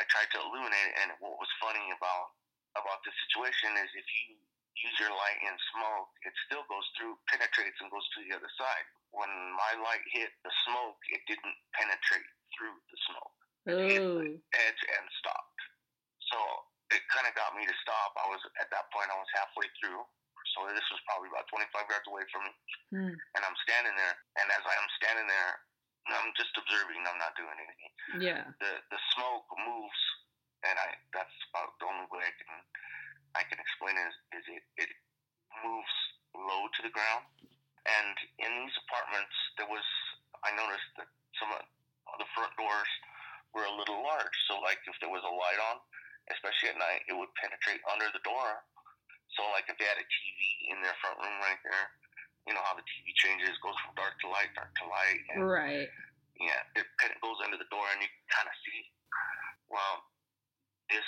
[0.00, 0.96] I tried to illuminate it.
[1.04, 2.32] And what was funny about
[2.76, 4.36] about this situation is if you
[4.76, 8.50] use your light in smoke, it still goes through, penetrates, and goes to the other
[8.60, 8.86] side.
[9.10, 13.36] When my light hit the smoke, it didn't penetrate through the smoke
[13.68, 14.20] Oh.
[14.24, 15.60] edge and stopped.
[16.32, 16.38] So
[16.94, 18.16] it kind of got me to stop.
[18.16, 19.12] I was at that point.
[19.12, 20.00] I was halfway through.
[20.56, 22.52] So this was probably about 25 yards away from me,
[22.88, 23.14] Hmm.
[23.36, 24.16] and I'm standing there.
[24.40, 25.52] And as I'm standing there,
[26.08, 27.04] I'm just observing.
[27.04, 27.92] I'm not doing anything.
[28.24, 28.42] Yeah.
[28.58, 30.00] The the smoke moves,
[30.64, 32.50] and I that's about the only way I can
[33.36, 34.90] I can explain it is, is it it
[35.62, 35.94] moves
[36.32, 37.28] low to the ground.
[37.84, 39.84] And in these apartments, there was
[40.48, 41.60] I noticed that some of
[42.16, 42.88] the front doors
[43.52, 44.36] were a little large.
[44.48, 45.76] So like if there was a light on,
[46.32, 48.64] especially at night, it would penetrate under the door.
[49.36, 50.40] So like if they had a TV
[50.74, 51.86] in their front room right there,
[52.48, 55.20] you know how the TV changes, goes from dark to light, dark to light.
[55.36, 55.88] And Right.
[56.40, 56.86] yeah, it
[57.20, 58.80] goes under the door and you can kind of see.
[59.68, 59.96] Well,
[60.88, 61.04] this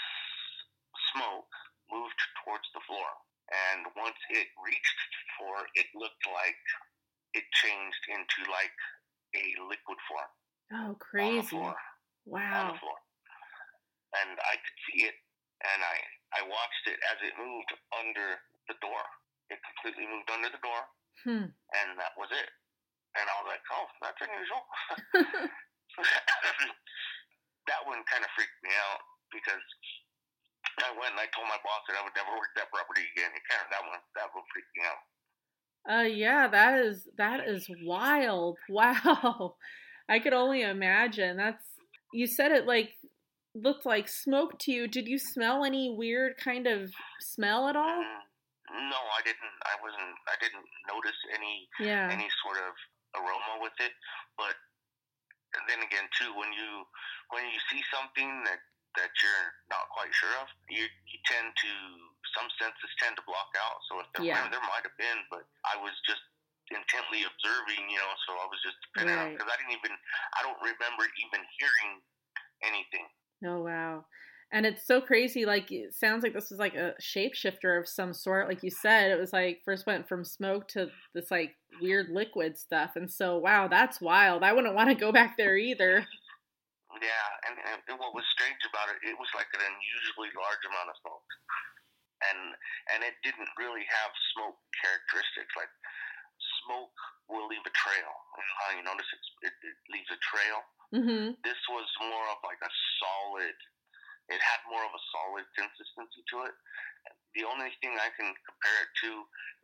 [1.16, 1.48] smoke
[1.88, 3.08] moved towards the floor.
[3.50, 6.60] And once it reached the floor, it looked like
[7.34, 8.76] it changed into like
[9.34, 10.30] a liquid form
[10.70, 11.48] Oh, on the crazy.
[11.50, 11.76] floor on
[12.30, 12.72] Wow.
[12.72, 12.98] the floor.
[14.16, 15.14] And I could see it,
[15.62, 15.96] and I
[16.34, 19.02] I watched it as it moved under the door.
[19.50, 20.82] It completely moved under the door,
[21.26, 21.46] Hmm.
[21.54, 22.50] and that was it.
[23.18, 24.62] And I was like, oh, that's unusual.
[27.66, 29.02] that one kind of freaked me out
[29.34, 29.62] because
[30.80, 33.30] I went and I told my boss that I would never work that property again.
[33.34, 35.02] It kind of that one that one freaked me out.
[35.86, 38.58] Uh yeah, that is that is wild.
[38.70, 39.56] Wow.
[40.08, 41.36] I could only imagine.
[41.36, 41.64] That's
[42.12, 42.90] you said it like
[43.54, 44.86] looked like smoke to you.
[44.86, 48.02] Did you smell any weird kind of smell at all?
[48.70, 49.56] No, I didn't.
[49.66, 50.14] I wasn't.
[50.30, 52.08] I didn't notice any Yeah.
[52.10, 52.72] any sort of
[53.18, 53.92] aroma with it.
[54.38, 54.54] But
[55.66, 56.86] then again, too, when you
[57.30, 58.60] when you see something that
[58.96, 61.70] that you're not quite sure of, you you tend to
[62.38, 63.78] some senses tend to block out.
[63.90, 64.46] So if there, Yeah.
[64.48, 66.22] there might have been, but I was just
[66.70, 68.12] intently observing, you know.
[68.26, 69.34] So I was just Right.
[69.34, 69.98] because I didn't even
[70.38, 72.02] I don't remember even hearing
[72.62, 73.10] anything.
[73.44, 74.04] Oh wow.
[74.52, 75.46] And it's so crazy.
[75.46, 78.48] Like it sounds like this was like a shapeshifter of some sort.
[78.48, 82.58] Like you said, it was like first went from smoke to this like weird liquid
[82.58, 82.92] stuff.
[82.96, 84.42] And so wow, that's wild.
[84.42, 86.04] I wouldn't want to go back there either.
[86.98, 87.54] Yeah, and,
[87.86, 91.30] and what was strange about it, it was like an unusually large amount of smoke,
[92.26, 92.40] and
[92.90, 95.54] and it didn't really have smoke characteristics.
[95.54, 95.70] Like
[96.70, 96.94] smoke
[97.26, 98.10] will leave a trail.
[98.38, 100.58] You know how you notice it's, it, it leaves a trail.
[100.94, 101.26] Mm-hmm.
[101.42, 103.58] This was more of like a solid.
[104.30, 106.54] It had more of a solid consistency to it.
[107.34, 109.10] The only thing I can compare it to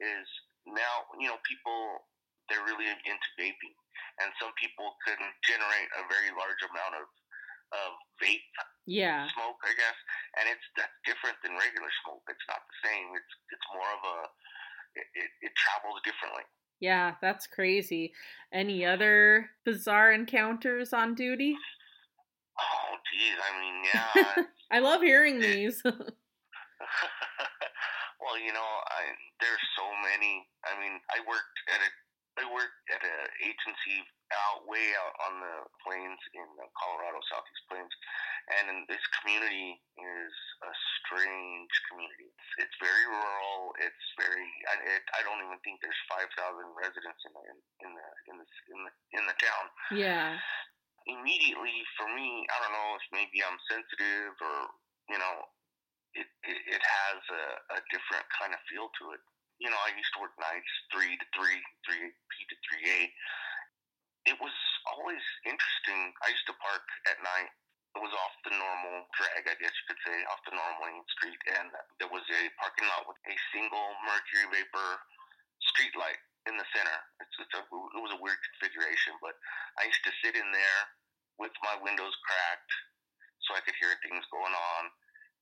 [0.02, 0.26] is
[0.66, 2.02] now you know people
[2.50, 3.74] they're really into vaping,
[4.22, 7.06] and some people can generate a very large amount of
[7.74, 7.90] of
[8.22, 8.46] vape
[8.86, 9.26] Yeah.
[9.34, 9.98] smoke, I guess,
[10.38, 12.22] and it's that's different than regular smoke.
[12.30, 13.06] It's not the same.
[13.18, 14.16] It's it's more of a
[14.94, 16.46] it, it, it travels differently.
[16.80, 18.12] Yeah, that's crazy.
[18.52, 21.56] Any other bizarre encounters on duty?
[22.58, 23.38] Oh, geez.
[23.40, 24.44] I mean, yeah.
[24.70, 25.82] I love hearing these.
[25.84, 25.94] well,
[28.38, 29.02] you know, I
[29.40, 30.46] there's so many.
[30.64, 31.90] I mean, I worked at a
[32.36, 37.64] I worked at an agency out way out on the plains in uh, Colorado, Southeast
[37.70, 37.94] Plains,
[38.60, 40.32] and this community is
[40.66, 42.28] a strange community.
[42.28, 43.72] It's, it's very rural.
[43.80, 44.44] It's very.
[44.68, 47.44] I, it, I don't even think there's five thousand residents in the
[47.86, 49.64] in the in the in the in the town.
[49.96, 50.36] Yeah.
[51.06, 54.56] Immediately for me, I don't know if maybe I'm sensitive or
[55.08, 55.36] you know,
[56.18, 57.44] it it, it has a,
[57.78, 59.22] a different kind of feel to it
[59.58, 63.00] you know, I used to work nights, three to three, three P to three A.
[64.32, 64.54] It was
[64.90, 66.12] always interesting.
[66.20, 67.50] I used to park at night.
[67.96, 71.00] It was off the normal drag, I guess you could say, off the normal main
[71.16, 75.00] street, and there was a parking lot with a single mercury vapor
[75.72, 76.98] street light in the center.
[77.24, 79.32] It's, it's a, it was a weird configuration, but
[79.80, 80.80] I used to sit in there
[81.40, 82.72] with my windows cracked
[83.48, 84.82] so I could hear things going on,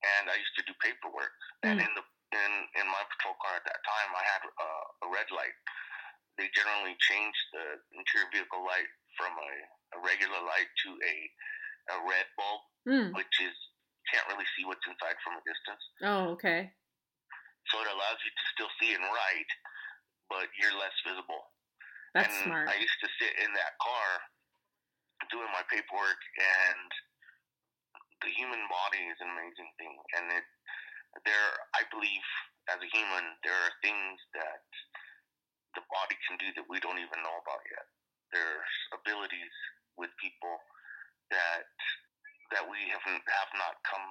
[0.06, 1.34] and I used to do paperwork.
[1.66, 1.74] Mm.
[1.74, 5.08] And in the in in my patrol car at that time, I had uh, a
[5.14, 5.54] red light.
[6.34, 9.52] They generally change the interior vehicle light from a,
[9.94, 11.14] a regular light to a
[11.94, 13.08] a red bulb, mm.
[13.14, 13.54] which is
[14.10, 15.84] can't really see what's inside from a distance.
[16.04, 16.70] Oh, okay.
[17.72, 19.52] So it allows you to still see and write,
[20.28, 21.48] but you're less visible.
[22.12, 22.68] That's and smart.
[22.68, 24.06] I used to sit in that car
[25.32, 26.88] doing my paperwork, and
[28.20, 30.46] the human body is an amazing thing, and it
[31.22, 32.26] there, I believe,
[32.66, 34.66] as a human, there are things that
[35.78, 37.86] the body can do that we don't even know about yet.
[38.34, 39.54] There's abilities
[39.94, 40.58] with people
[41.30, 41.70] that
[42.52, 44.04] that we haven't have not come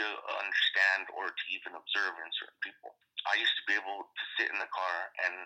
[0.00, 0.06] to
[0.40, 2.96] understand or to even observe in certain people.
[3.28, 4.96] I used to be able to sit in the car
[5.28, 5.44] and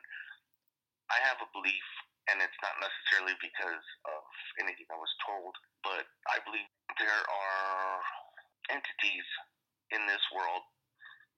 [1.10, 1.86] I have a belief
[2.30, 4.22] and it's not necessarily because of
[4.58, 6.66] anything I was told, but I believe
[6.98, 8.02] there are
[8.70, 9.26] entities
[9.94, 10.66] in this world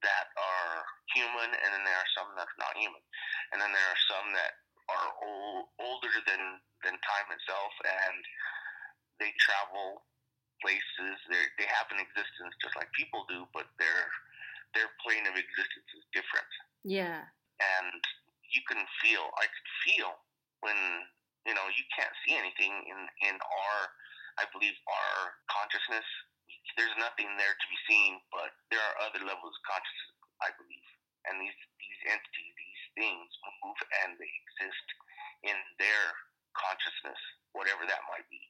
[0.02, 0.74] that are
[1.14, 3.02] human, and then there are some that are not human,
[3.52, 4.52] and then there are some that
[4.88, 8.20] are old, older than than time itself, and
[9.18, 10.06] they travel
[10.62, 11.16] places.
[11.28, 14.00] They they have an existence just like people do, but their
[14.76, 16.50] their plane of existence is different.
[16.86, 17.26] Yeah,
[17.58, 18.00] and
[18.48, 19.24] you can feel.
[19.36, 20.10] I could feel
[20.62, 20.78] when
[21.44, 23.76] you know you can't see anything in in our.
[24.38, 26.06] I believe our consciousness
[26.76, 30.88] there's nothing there to be seen, but there are other levels of consciousness, I believe.
[31.30, 33.28] And these, these entities, these things
[33.64, 34.86] move and they exist
[35.46, 36.04] in their
[36.54, 37.18] consciousness,
[37.54, 38.40] whatever that might be.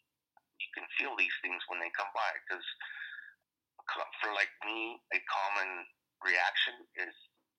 [0.58, 2.64] You can feel these things when they come by because
[4.20, 5.88] for like me, a common
[6.20, 7.14] reaction is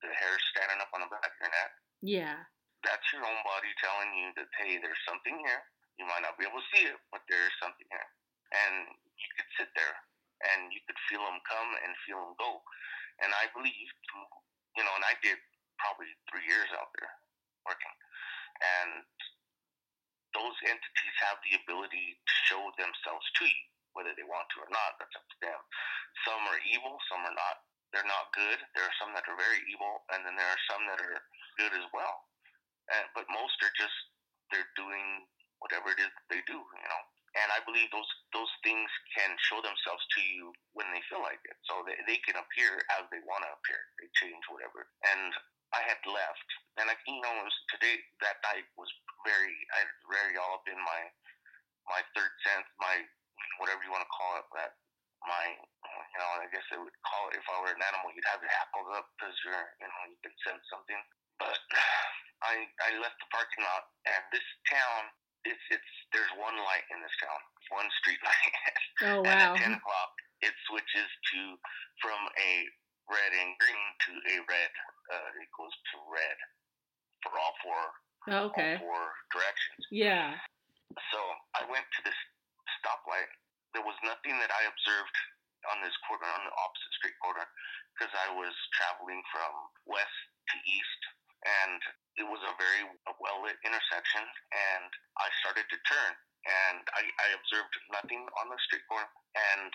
[0.06, 1.72] the hair standing up on the back of your neck.
[2.06, 2.38] Yeah.
[2.86, 5.64] That's your own body telling you that, hey, there's something here.
[5.98, 8.10] You might not be able to see it, but there's something here.
[8.56, 9.98] And you could sit there
[10.44, 12.64] and you could feel them come and feel them go.
[13.20, 13.88] And I believe,
[14.80, 15.36] you know, and I did
[15.76, 17.12] probably three years out there
[17.68, 17.96] working,
[18.64, 19.04] and
[20.32, 24.72] those entities have the ability to show themselves to you, whether they want to or
[24.72, 24.96] not.
[25.00, 25.60] That's up to them.
[26.24, 27.68] Some are evil, some are not.
[27.92, 28.62] They're not good.
[28.78, 31.20] There are some that are very evil, and then there are some that are
[31.60, 32.30] good as well.
[32.94, 33.98] And, but most are just
[34.54, 35.28] they're doing
[35.60, 37.04] whatever it is they do, you know
[37.38, 41.42] and I believe those those things can show themselves to you when they feel like
[41.46, 41.58] it.
[41.70, 43.82] So they, they can appear as they want to appear.
[44.02, 44.90] They change whatever.
[45.06, 45.34] And
[45.70, 46.50] I had left,
[46.82, 48.90] and I, you know, it was today that night was
[49.22, 51.02] very, I very all up in my
[51.86, 53.06] my third sense, my
[53.62, 54.78] whatever you want to call it, that
[55.26, 58.30] my, you know, I guess they would call it if I were an animal, you'd
[58.30, 61.02] have your hackles up because you're, you know, you can sense something.
[61.38, 61.62] But
[62.50, 65.14] I I left the parking lot, and this town
[65.48, 67.40] it's it's there's one light in this town,
[67.72, 68.54] one street light.
[69.00, 69.32] Oh wow!
[69.32, 70.12] and at ten o'clock,
[70.44, 71.40] it switches to
[72.04, 72.52] from a
[73.08, 74.72] red and green to a red.
[75.08, 76.38] Uh, it goes to red
[77.24, 77.82] for all four.
[78.28, 78.76] Oh, okay.
[78.78, 79.88] All four directions.
[79.90, 80.36] Yeah.
[81.16, 81.20] So
[81.56, 82.20] I went to this
[82.82, 83.32] stoplight.
[83.72, 85.18] There was nothing that I observed
[85.72, 87.46] on this corner, on the opposite street corner,
[87.96, 89.54] because I was traveling from
[89.86, 90.20] west
[90.50, 91.02] to east,
[91.46, 91.80] and
[92.20, 92.84] it was a very
[93.24, 94.92] well lit intersection, and
[95.30, 96.12] I started to turn,
[96.50, 99.06] and I, I observed nothing on the street corner.
[99.38, 99.70] And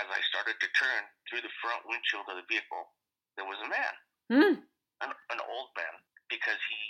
[0.00, 2.96] as I started to turn through the front windshield of the vehicle,
[3.36, 3.94] there was a man,
[4.32, 4.56] mm.
[5.04, 5.94] an, an old man,
[6.32, 6.82] because he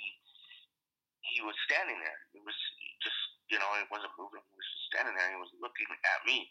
[1.35, 2.21] he was standing there.
[2.39, 2.55] It was
[3.03, 3.19] just
[3.51, 4.43] you know, it wasn't moving.
[4.43, 5.31] He was just standing there.
[5.31, 6.51] He was looking at me.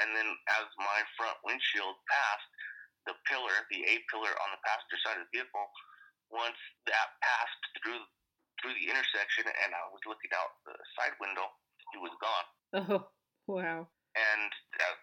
[0.00, 0.28] And then
[0.60, 2.50] as my front windshield passed,
[3.08, 5.68] the pillar, the A pillar on the passenger side of the vehicle,
[6.32, 8.00] once that passed through
[8.64, 11.52] through the intersection, and I was looking out the side window.
[11.92, 12.48] He was gone.
[12.72, 13.04] Oh,
[13.60, 13.84] wow.
[14.16, 14.50] And
[14.80, 14.94] that,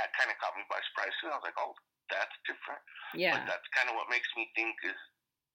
[0.00, 1.12] that kind of caught me by surprise.
[1.20, 1.28] too.
[1.28, 1.76] I was like, oh,
[2.08, 2.80] that's different.
[3.12, 3.36] Yeah.
[3.36, 4.96] But that's kind of what makes me think is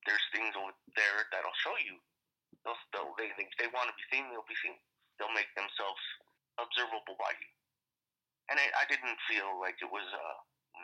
[0.05, 1.97] there's things over there that'll show you.
[2.61, 4.77] They'll, they'll they, if they want to be seen, they'll be seen.
[5.17, 5.99] They'll make themselves
[6.61, 7.49] observable by you.
[8.53, 10.27] And I, I didn't feel like it was a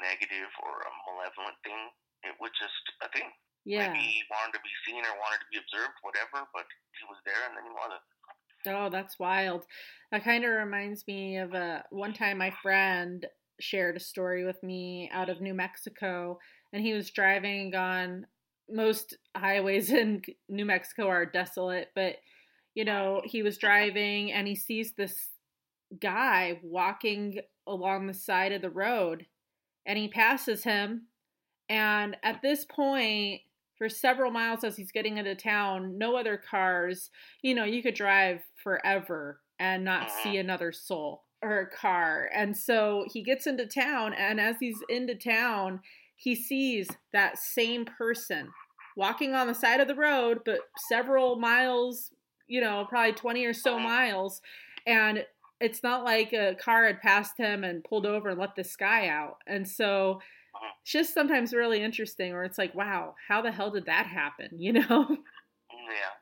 [0.02, 1.94] negative or a malevolent thing.
[2.26, 3.30] It was just a thing.
[3.66, 3.90] Yeah.
[3.90, 6.66] Maybe he wanted to be seen or wanted to be observed, whatever, but
[7.00, 8.02] he was there and then he wasn't.
[8.68, 9.66] Oh, that's wild.
[10.12, 13.26] That kind of reminds me of a one time my friend
[13.60, 16.40] shared a story with me out of New Mexico,
[16.74, 18.26] and he was driving on
[18.70, 22.16] most highways in New Mexico are desolate, but
[22.74, 25.30] you know, he was driving and he sees this
[26.02, 29.26] guy walking along the side of the road
[29.86, 31.04] and he passes him
[31.70, 33.42] and at this point
[33.78, 37.10] for several miles as he's getting into town, no other cars.
[37.42, 40.24] You know, you could drive forever and not uh-huh.
[40.24, 42.30] see another soul or a car.
[42.34, 45.82] And so he gets into town, and as he's into town,
[46.16, 48.50] he sees that same person
[48.98, 52.12] walking on the side of the road, but several miles,
[52.48, 53.84] you know, probably 20 or so uh-huh.
[53.84, 54.42] miles.
[54.88, 55.26] And
[55.60, 59.08] it's not like a car had passed him and pulled over and let this guy
[59.08, 59.38] out.
[59.48, 60.20] And so
[60.66, 60.82] Mm-hmm.
[60.82, 64.50] it's just sometimes really interesting where it's like, wow, how the hell did that happen?
[64.58, 65.06] You know?
[65.70, 66.14] Yeah.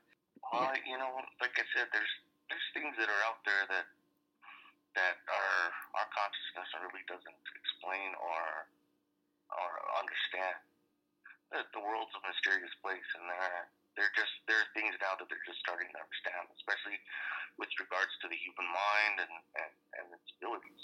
[0.52, 2.14] Well, you know, like I said, there's
[2.52, 3.88] there's things that are out there that
[5.00, 5.56] that our
[5.98, 8.70] our consciousness really doesn't explain or
[9.50, 10.60] or understand.
[11.50, 13.66] The, the world's a mysterious place, and there
[13.98, 17.00] they're just there are things now that they're just starting to understand, especially
[17.58, 20.82] with regards to the human mind and and, and its abilities.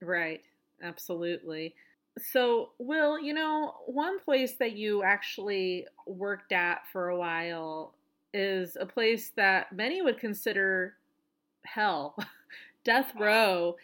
[0.00, 0.40] Right.
[0.82, 1.74] Absolutely.
[2.18, 7.94] So, Will, you know, one place that you actually worked at for a while
[8.32, 10.94] is a place that many would consider
[11.64, 12.16] hell,
[12.84, 13.76] death row.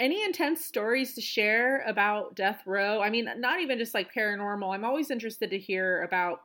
[0.00, 3.00] Any intense stories to share about death row?
[3.00, 4.74] I mean, not even just like paranormal.
[4.74, 6.42] I'm always interested to hear about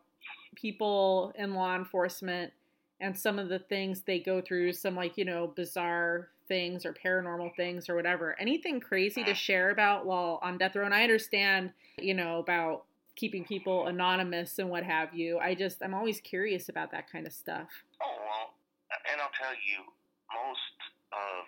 [0.55, 2.53] people in law enforcement
[3.01, 6.93] and some of the things they go through, some like, you know, bizarre things or
[6.93, 8.35] paranormal things or whatever.
[8.39, 10.85] Anything crazy to share about while on death row?
[10.85, 12.85] And I understand, you know, about
[13.15, 15.39] keeping people anonymous and what have you.
[15.39, 17.67] I just, I'm always curious about that kind of stuff.
[18.01, 18.53] Oh well,
[19.11, 19.81] and I'll tell you,
[20.29, 20.77] most
[21.11, 21.43] of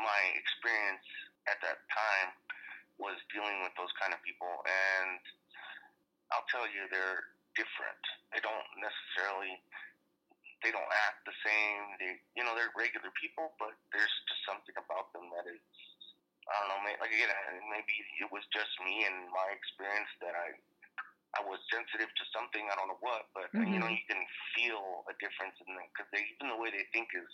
[0.00, 1.04] my experience
[1.46, 2.32] at that time
[2.96, 5.20] was dealing with those kind of people, and
[6.32, 8.02] I'll tell you, they're different.
[8.32, 9.60] They don't necessarily
[10.60, 11.80] they don't act the same.
[12.00, 15.60] They, you know, they're regular people, but there's just something about them that is,
[16.48, 17.30] I don't know, like again,
[17.72, 20.52] maybe it was just me and my experience that I,
[21.38, 22.66] I was sensitive to something.
[22.68, 23.70] I don't know what, but Mhm.
[23.72, 24.20] you know, you can
[24.56, 27.30] feel a difference in them because they, even the way they think is,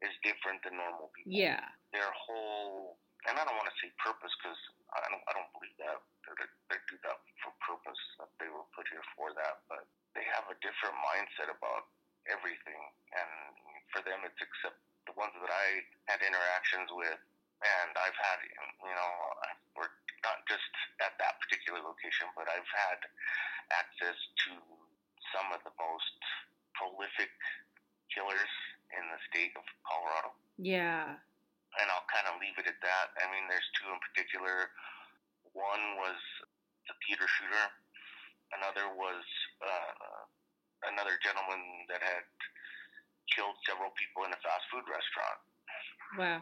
[0.00, 1.34] is different than normal people.
[1.36, 1.62] Yeah.
[1.92, 2.96] Their whole,
[3.28, 4.58] and I don't want to say purpose because
[4.96, 6.00] I don't, I don't believe that
[6.38, 8.00] they, they do that for purpose.
[8.18, 9.84] That they were put here for that, but
[10.16, 11.90] they have a different mindset about
[12.48, 12.80] everything,
[13.12, 13.30] and
[13.92, 17.20] for them, it's except the ones that I had interactions with,
[17.60, 18.38] and I've had,
[18.80, 19.12] you know,
[19.44, 20.64] I've worked not just
[21.04, 23.00] at that particular location, but I've had
[23.76, 24.16] access
[24.48, 24.52] to
[25.36, 26.16] some of the most
[26.72, 27.28] prolific
[28.08, 28.52] killers
[28.96, 31.20] in the state of Colorado, Yeah.
[31.76, 33.12] and I'll kind of leave it at that.
[33.20, 34.72] I mean, there's two in particular.
[35.52, 36.16] One was
[36.88, 37.66] the theater shooter.
[38.56, 39.20] Another was
[39.60, 40.24] uh,
[40.88, 41.60] another gentleman
[41.92, 42.24] that had
[43.28, 45.38] killed several people in a fast food restaurant.
[46.16, 46.40] Wow.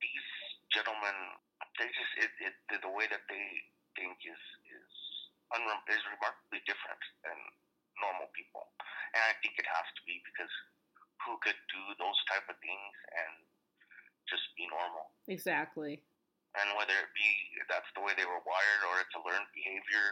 [0.00, 0.28] These
[0.72, 1.16] gentlemen,
[1.78, 3.46] they just it, it the, the way that they
[3.98, 4.90] think is is
[5.52, 7.36] unre- is remarkably different than
[8.00, 8.66] normal people,
[9.14, 10.50] and I think it has to be because
[11.22, 13.32] who could do those type of things and
[14.26, 15.12] just be normal?
[15.30, 16.02] Exactly.
[16.58, 17.28] and whether it be
[17.70, 20.06] that's the way they were wired or it's a learned behavior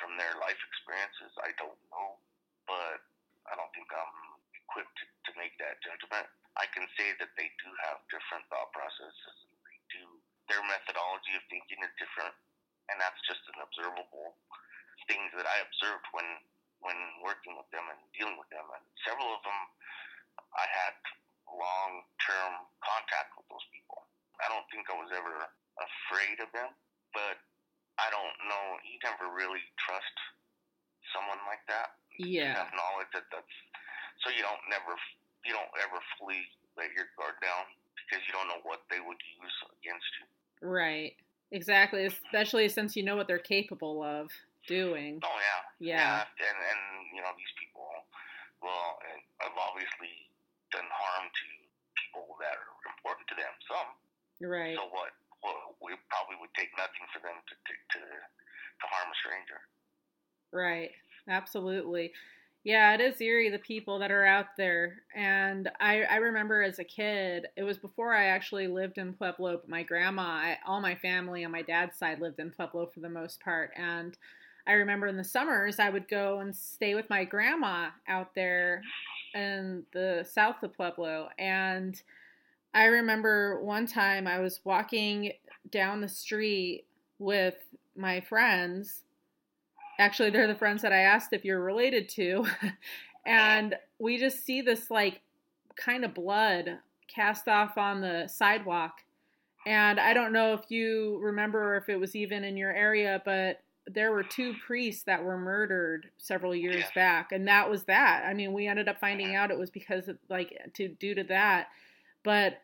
[0.00, 2.16] from their life experiences, I don't know.
[2.64, 3.04] But
[3.50, 4.16] I don't think I'm
[4.56, 4.96] equipped
[5.28, 6.24] to make that judgment.
[6.56, 9.36] I can say that they do have different thought processes.
[9.68, 10.04] They do.
[10.50, 12.34] Their methodology of thinking is different,
[12.90, 14.34] and that's just an observable
[15.06, 16.26] things that I observed when
[16.80, 18.64] when working with them and dealing with them.
[18.72, 19.60] And several of them,
[20.56, 20.96] I had
[21.46, 24.08] long term contact with those people.
[24.42, 25.44] I don't think I was ever
[25.78, 26.72] afraid of them,
[27.12, 27.36] but
[28.00, 28.64] I don't know.
[28.86, 30.16] You never really trust
[31.14, 31.94] someone like that.
[32.16, 32.54] You Yeah.
[32.64, 33.56] have knowledge that that's
[34.24, 34.96] so you don't never
[35.44, 36.44] you don't ever fully
[36.76, 37.64] let your guard down
[37.96, 40.26] because you don't know what they would use against you.
[40.68, 41.16] Right.
[41.92, 42.06] Exactly.
[42.30, 44.30] Especially since you know what they're capable of
[44.66, 45.18] doing.
[45.24, 45.38] Oh
[45.80, 46.22] yeah, Yeah.
[46.38, 46.82] and and
[47.14, 47.82] you know these people,
[48.62, 50.30] well, and I've obviously
[50.70, 51.46] done harm to
[51.98, 53.50] people that are important to them.
[53.66, 53.90] Some.
[54.46, 54.76] Right.
[54.78, 55.10] So what?
[55.42, 59.60] Well, we probably would take nothing for them to to to, to harm a stranger.
[60.52, 60.90] Right.
[61.28, 62.12] Absolutely.
[62.62, 65.02] Yeah, it is eerie the people that are out there.
[65.14, 69.56] And I, I remember as a kid, it was before I actually lived in Pueblo,
[69.56, 73.00] but my grandma, I, all my family on my dad's side lived in Pueblo for
[73.00, 73.70] the most part.
[73.76, 74.16] And
[74.66, 78.82] I remember in the summers, I would go and stay with my grandma out there
[79.34, 81.30] in the south of Pueblo.
[81.38, 82.00] And
[82.74, 85.32] I remember one time I was walking
[85.70, 86.84] down the street
[87.18, 87.56] with
[87.96, 89.02] my friends
[90.00, 92.46] Actually, they're the friends that I asked if you're related to.
[93.26, 95.20] and we just see this like
[95.76, 98.94] kind of blood cast off on the sidewalk.
[99.66, 103.60] And I don't know if you remember if it was even in your area, but
[103.86, 106.90] there were two priests that were murdered several years yeah.
[106.94, 108.24] back, and that was that.
[108.26, 109.36] I mean, we ended up finding mm-hmm.
[109.36, 111.68] out it was because of like to due to that.
[112.22, 112.62] But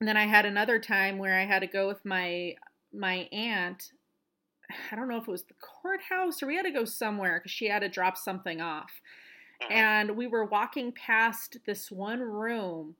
[0.00, 2.56] then I had another time where I had to go with my
[2.92, 3.92] my aunt
[4.90, 7.52] I don't know if it was the courthouse or we had to go somewhere because
[7.52, 8.90] she had to drop something off.
[9.62, 9.72] Uh-huh.
[9.72, 12.94] And we were walking past this one room,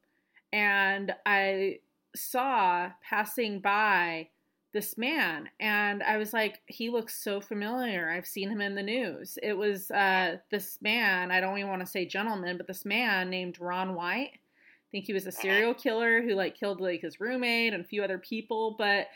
[0.53, 1.81] and I
[2.15, 4.29] saw passing by
[4.77, 8.83] this man and i was like he looks so familiar i've seen him in the
[8.83, 12.85] news it was uh, this man i don't even want to say gentleman but this
[12.85, 15.41] man named ron white i think he was a uh-huh.
[15.41, 19.07] serial killer who like killed like his roommate and a few other people but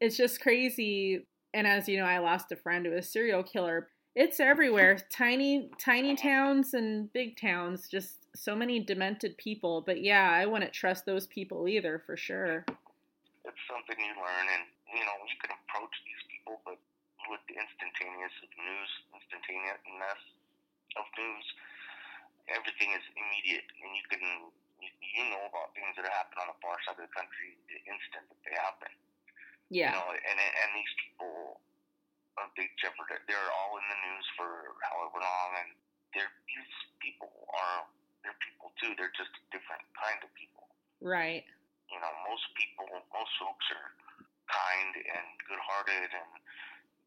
[0.00, 3.88] it's just crazy and as you know, I lost a friend to a serial killer.
[4.14, 4.98] It's everywhere.
[5.10, 7.88] Tiny, tiny towns and big towns.
[7.88, 9.80] Just so many demented people.
[9.80, 12.64] But yeah, I wouldn't trust those people either, for sure.
[12.68, 16.76] It's something you learn, and you know you can approach these people, but
[17.32, 20.20] with the instantaneous of news, instantaneousness
[21.00, 21.46] of news,
[22.52, 24.20] everything is immediate, and you can
[24.78, 28.28] you know about things that happen on the far side of the country the instant
[28.28, 28.92] that they happen.
[29.68, 29.92] Yeah.
[29.92, 31.60] You know, and and these people
[32.40, 33.20] are big jeopardy.
[33.28, 34.48] They're all in the news for
[34.80, 35.70] however long, and
[36.16, 36.72] they're these
[37.04, 37.84] people are
[38.24, 38.96] they're people too.
[38.96, 40.66] They're just a different kind of people.
[41.04, 41.44] Right.
[41.88, 43.88] You know, most people, most folks are
[44.48, 46.30] kind and good-hearted, and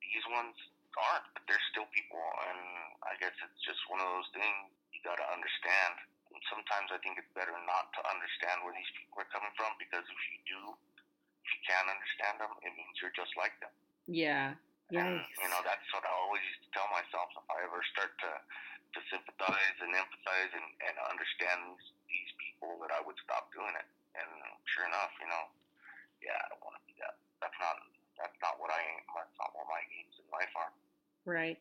[0.01, 0.57] these ones
[0.97, 1.27] aren't.
[1.37, 2.61] But they're still people, and
[3.05, 6.01] I guess it's just one of those things you got to understand.
[6.33, 9.75] And sometimes I think it's better not to understand where these people are coming from
[9.77, 10.61] because if you do,
[11.55, 13.73] you can't understand them, it means you're just like them.
[14.07, 14.55] Yeah.
[14.91, 17.31] And, you know, that's what I always used to tell myself.
[17.31, 22.75] If I ever start to, to sympathize and empathize and, and understand these, these people,
[22.83, 23.87] that I would stop doing it.
[24.19, 24.27] And
[24.67, 25.47] sure enough, you know,
[26.19, 27.15] yeah, I don't want to be that.
[27.39, 27.79] That's not
[28.19, 29.03] that's not what I aim.
[29.15, 30.71] That's not what my aims in life are.
[31.25, 31.57] Right.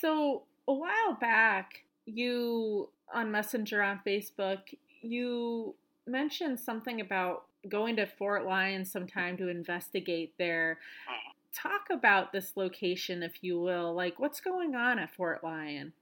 [0.00, 5.74] So a while back, you on Messenger on Facebook, you
[6.06, 10.78] mentioned something about going to Fort Lyon sometime to investigate there.
[11.08, 11.30] Mm-hmm.
[11.50, 13.92] Talk about this location, if you will.
[13.94, 15.92] Like, what's going on at Fort Lyon?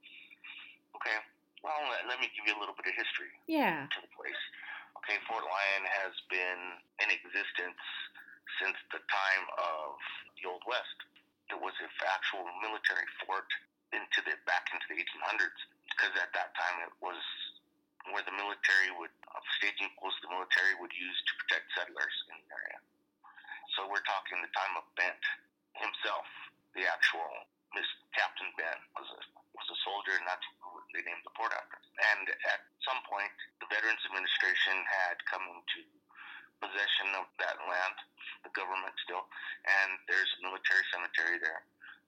[0.95, 1.17] Okay.
[1.63, 1.75] Well,
[2.07, 3.33] let me give you a little bit of history.
[3.47, 3.89] Yeah.
[3.91, 4.43] To the place.
[5.03, 6.61] Okay, Fort Lyon has been
[7.03, 7.81] in existence
[8.61, 9.97] since the time of
[10.39, 10.97] the Old West.
[11.49, 13.49] It was an actual military fort
[13.89, 17.17] into the back into the 1800s because at that time it was
[18.11, 22.39] where the military would, uh, staging posts the military would use to protect settlers in
[22.39, 22.79] the area.
[23.75, 25.23] So we're talking the time of Bent
[25.77, 26.25] himself,
[26.73, 27.27] the actual
[27.77, 27.85] Miss
[28.17, 29.21] Captain Bent was a
[29.53, 31.77] was a soldier, and that's who they named the port after.
[32.15, 35.83] And at some point, the Veterans Administration had come into
[36.63, 37.97] possession of that land,
[38.47, 39.25] the government still,
[39.67, 41.65] and there's a military cemetery there.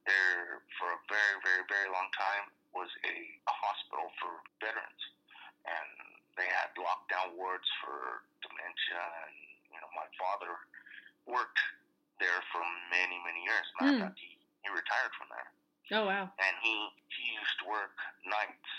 [0.10, 3.16] There, for a very, very, very long time, was a,
[3.46, 5.04] a hospital for veterans
[5.66, 5.90] and
[6.40, 9.02] they had lockdown wards for dementia.
[9.26, 9.36] And
[9.70, 10.52] you know, my father
[11.28, 11.62] worked
[12.22, 12.62] there for
[12.94, 13.66] many, many years.
[13.78, 14.02] Matter mm.
[14.10, 15.50] fact, he, he retired from there.
[15.92, 16.32] Oh wow!
[16.40, 16.76] And he
[17.12, 17.92] he used to work
[18.24, 18.72] nights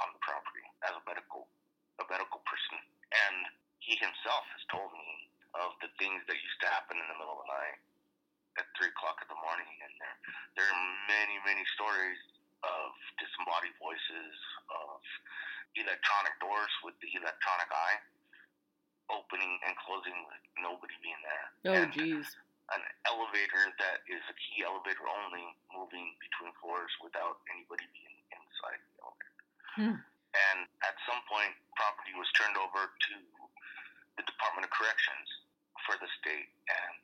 [0.00, 1.44] on the property as a medical
[2.00, 2.80] a medical person,
[3.12, 3.36] and
[3.84, 5.28] he himself has told me
[5.60, 7.78] of the things that used to happen in the middle of the night
[8.56, 10.16] at three o'clock in the morning, and there
[10.56, 12.16] there are many many stories
[12.64, 14.34] of disembodied voices
[14.72, 15.00] of
[15.76, 17.98] electronic doors with the electronic eye
[19.12, 21.46] opening and closing with nobody being there.
[21.68, 22.24] Oh, jeez.
[22.72, 28.80] An elevator that is a key elevator only, moving between floors without anybody being inside
[28.80, 29.40] the elevator.
[29.76, 29.96] Hmm.
[30.34, 33.14] And at some point, property was turned over to
[34.16, 35.28] the Department of Corrections
[35.84, 37.00] for the state, and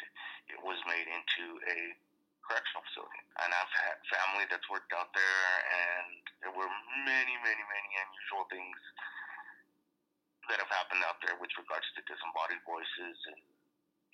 [0.48, 1.78] it was made into a
[2.50, 3.22] correctional facility.
[3.46, 6.10] And I've had family that's worked out there, and
[6.42, 6.66] there were
[7.06, 8.78] many, many, many unusual things
[10.50, 13.38] that have happened out there with regards to disembodied voices and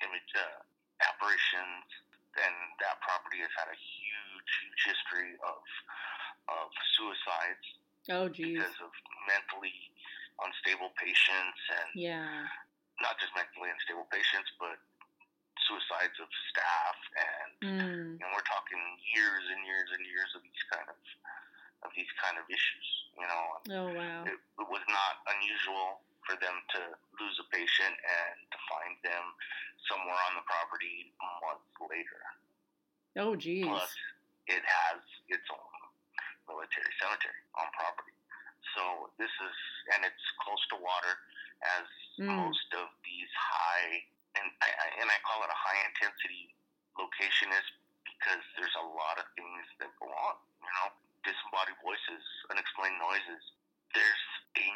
[0.04, 0.60] image uh,
[1.08, 1.88] apparitions.
[2.36, 2.52] And
[2.84, 5.64] that property has had a huge, huge history of
[6.46, 7.66] of suicides
[8.06, 8.54] Oh, geez.
[8.54, 8.92] because of
[9.26, 9.74] mentally
[10.38, 12.46] unstable patients and Yeah.
[13.02, 14.78] not just mentally unstable patients, but
[15.66, 18.20] suicides of staff and Mm.
[18.22, 18.78] and we're talking
[19.14, 20.96] years and years and years of these kind of
[21.84, 22.88] of these kind of issues.
[23.18, 24.24] You know, Oh, wow.
[24.24, 26.80] it, it was not unusual for them to
[27.20, 29.24] lose a patient and to find them
[29.88, 31.12] somewhere on the property
[31.42, 32.20] months later.
[33.16, 33.64] Oh, geez.
[33.64, 33.88] Plus,
[34.48, 35.78] it has its own
[36.48, 38.12] military cemetery on property.
[38.74, 39.56] So this is,
[39.94, 41.14] and it's close to water,
[41.78, 41.86] as
[42.18, 42.32] Mm.
[42.48, 44.04] most of these high,
[44.40, 44.70] and I,
[45.00, 46.52] and I call it a high intensity
[46.96, 47.66] location is
[48.04, 50.36] because there's a lot of things that go on.
[50.60, 50.88] You know,
[51.26, 53.42] disembodied voices, unexplained noises.
[53.92, 54.24] There's
[54.56, 54.68] a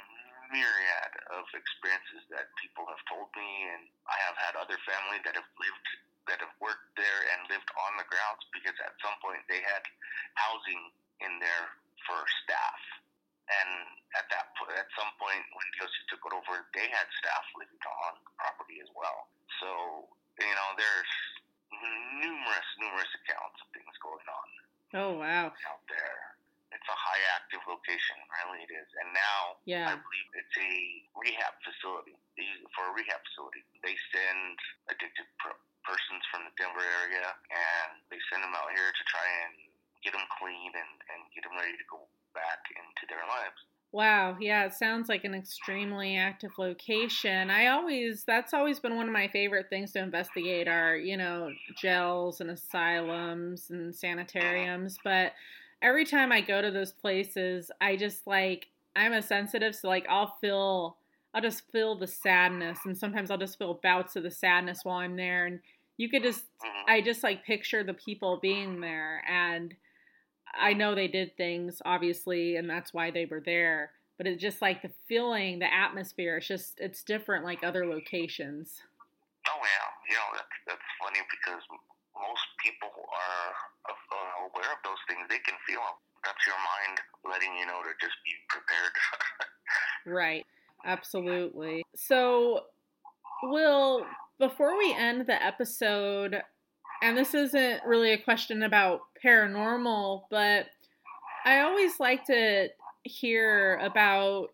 [0.51, 5.39] myriad of experiences that people have told me, and I have had other family that
[5.39, 5.87] have lived,
[6.27, 9.83] that have worked there and lived on the grounds because at some point they had
[10.35, 10.91] housing
[11.23, 11.67] in there
[12.07, 12.81] for staff.
[13.51, 13.71] And
[14.15, 17.83] at that point, at some point when DOC took it over, they had staff living
[18.07, 19.27] on the property as well.
[19.59, 19.69] So,
[20.39, 21.13] you know, there's
[22.23, 24.49] numerous, numerous accounts of things going on
[24.95, 25.51] Oh, wow.
[25.55, 26.21] out there.
[26.71, 28.15] It's a high active location,
[28.47, 28.87] really it is.
[29.03, 30.73] And now yeah, I believe it's a
[31.19, 32.15] rehab facility.
[32.39, 33.67] They use it for a rehab facility.
[33.83, 34.55] They send
[34.87, 39.27] addicted per- persons from the Denver area, and they send them out here to try
[39.51, 39.53] and
[40.07, 43.57] get them clean and, and get them ready to go back into their lives.
[43.93, 47.51] Wow, yeah, it sounds like an extremely active location.
[47.51, 51.51] I always that's always been one of my favorite things to investigate are, you know,
[51.77, 55.33] jails and asylums and sanitariums, but
[55.83, 60.07] every time I go to those places, I just like I'm a sensitive, so like
[60.09, 60.99] I'll feel
[61.35, 64.99] I'll just feel the sadness and sometimes I'll just feel bouts of the sadness while
[64.99, 65.61] I'm there and
[65.97, 66.85] you could just Mhm.
[66.89, 69.75] I just like picture the people being there and
[70.59, 74.61] I know they did things obviously and that's why they were there but it's just
[74.61, 78.83] like the feeling the atmosphere it's just it's different like other locations
[79.49, 81.65] Oh yeah, you know that's that's funny because
[82.13, 83.51] most people are
[83.89, 85.25] uh, aware of those things.
[85.33, 85.97] They can feel them.
[86.29, 88.95] That's your mind letting you know to just be prepared.
[90.07, 90.47] right
[90.87, 92.61] absolutely so
[93.43, 94.07] will
[94.39, 96.43] before we end the episode
[97.03, 100.67] and this isn't really a question about paranormal but
[101.45, 102.69] I always like to
[103.05, 104.49] hear about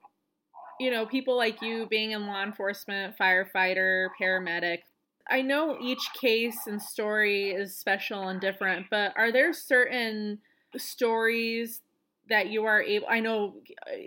[0.79, 4.79] you know people like you being in law enforcement firefighter paramedic.
[5.29, 10.39] I know each case and story is special and different but are there certain
[10.77, 11.83] stories
[12.29, 13.55] that you are able i know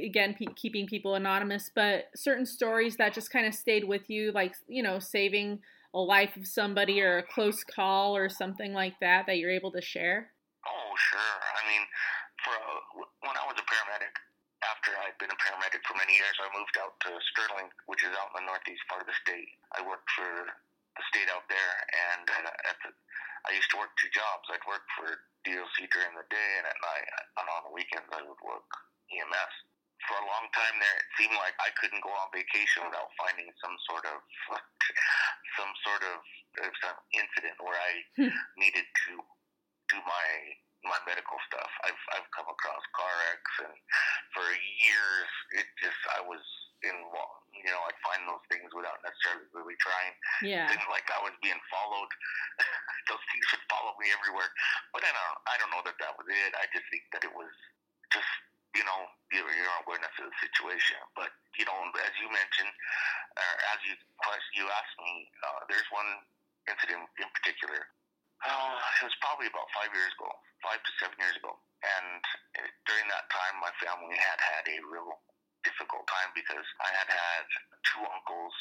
[0.04, 4.32] again pe- keeping people anonymous but certain stories that just kind of stayed with you
[4.34, 5.60] like you know saving
[5.94, 9.72] a life of somebody or a close call or something like that that you're able
[9.72, 10.32] to share
[10.70, 11.38] oh sure.
[11.56, 11.84] I mean,
[12.44, 14.14] for uh, when I was a paramedic,
[14.62, 18.12] after I'd been a paramedic for many years, I moved out to Sterling, which is
[18.16, 19.56] out in the northeast part of the state.
[19.76, 21.74] I worked for the state out there,
[22.12, 22.28] and
[22.68, 22.92] at the,
[23.48, 24.52] I used to work two jobs.
[24.52, 25.08] I'd work for
[25.48, 27.08] DOC during the day, and at night,
[27.40, 28.68] and on the weekends, I would work
[29.16, 29.54] EMS.
[30.10, 33.46] For a long time there, it seemed like I couldn't go on vacation without finding
[33.62, 34.18] some sort of
[35.58, 36.18] some sort of
[36.66, 38.34] uh, some incident where I Hmm.
[38.58, 39.12] needed to
[39.94, 40.28] do my
[40.82, 41.70] my medical stuff.
[41.86, 43.76] I've I've come across car wrecks, and
[44.34, 45.30] for years,
[45.62, 46.42] it just I was
[46.82, 47.46] involved.
[47.54, 50.14] You know, I'd find those things without necessarily really trying.
[50.42, 52.10] yeah Things like I was being followed.
[53.12, 54.50] those things would follow me everywhere.
[54.96, 56.52] But I don't I don't know that that was it.
[56.58, 57.52] I just think that it was
[58.10, 58.32] just
[58.76, 59.02] you know
[59.34, 60.98] your your awareness of the situation.
[61.18, 62.72] But you know, as you mentioned,
[63.38, 66.10] or as you question you asked me, uh, there's one
[66.70, 67.90] incident in particular.
[68.40, 70.32] Uh, it was probably about five years ago,
[70.64, 71.52] five to seven years ago,
[71.84, 72.22] and
[72.56, 75.20] uh, during that time, my family had had a real
[75.68, 77.44] difficult time because I had had
[77.84, 78.56] two uncles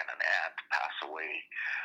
[0.00, 1.28] and an aunt pass away.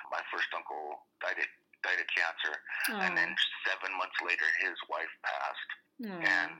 [0.08, 1.50] My first uncle died of,
[1.84, 2.56] died of cancer,
[2.96, 3.36] and then
[3.68, 5.70] seven months later, his wife passed,
[6.08, 6.20] Aw.
[6.24, 6.52] and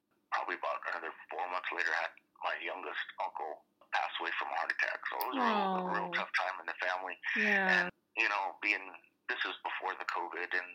[0.42, 2.10] probably about another four months later, had
[2.42, 3.62] my youngest uncle
[3.94, 4.98] pass away from a heart attack.
[5.06, 6.16] So it was a real, a real Oh.
[6.18, 7.86] tough time in the family yeah
[8.18, 8.82] you know, being
[9.30, 10.70] this was before the COVID, and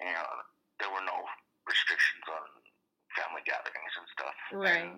[0.00, 0.30] you know,
[0.80, 1.18] there were no
[1.68, 2.44] restrictions on
[3.18, 4.38] family gatherings and stuff.
[4.56, 4.88] Right.
[4.88, 4.96] And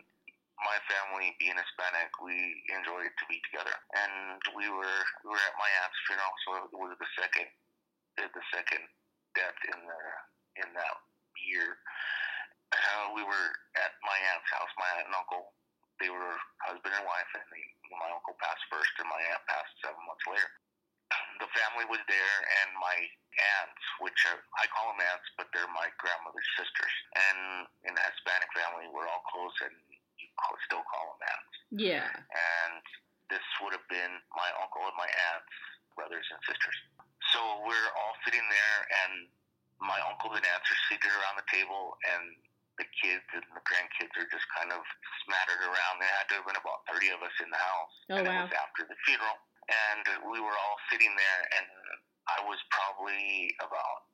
[0.62, 5.57] my family, being Hispanic, we enjoyed to be together, and we were we were at
[5.59, 7.48] my aunt's funeral, so it was the second
[8.20, 8.84] the second
[9.34, 10.02] death in the
[10.62, 10.68] in
[15.14, 15.55] uncle.
[16.03, 16.35] They were
[16.66, 17.64] husband and wife, and they,
[17.95, 20.51] my uncle passed first, and my aunt passed seven months later.
[21.43, 22.95] The family was there, and my
[23.59, 26.95] aunts, which are, I call them aunts, but they're my grandmother's sisters.
[27.14, 29.75] And in the Hispanic family, we're all close, and
[30.18, 30.31] you
[30.70, 31.55] still call them aunts.
[31.75, 32.07] Yeah.
[32.07, 32.83] And
[33.35, 35.55] this would have been my uncle and my aunts,
[35.99, 36.79] brothers and sisters.
[37.35, 39.27] So we're all sitting there, and
[39.83, 42.39] my uncles and aunts are seated around the table, and
[42.79, 44.83] the kids and the grandkids are just kind of
[45.27, 46.03] smattered around.
[46.03, 47.95] There had to have been about 30 of us in the house.
[48.11, 48.35] Oh, and wow.
[48.35, 49.39] It was after the funeral.
[49.64, 51.66] And we were all sitting there, and
[52.29, 54.12] I was probably about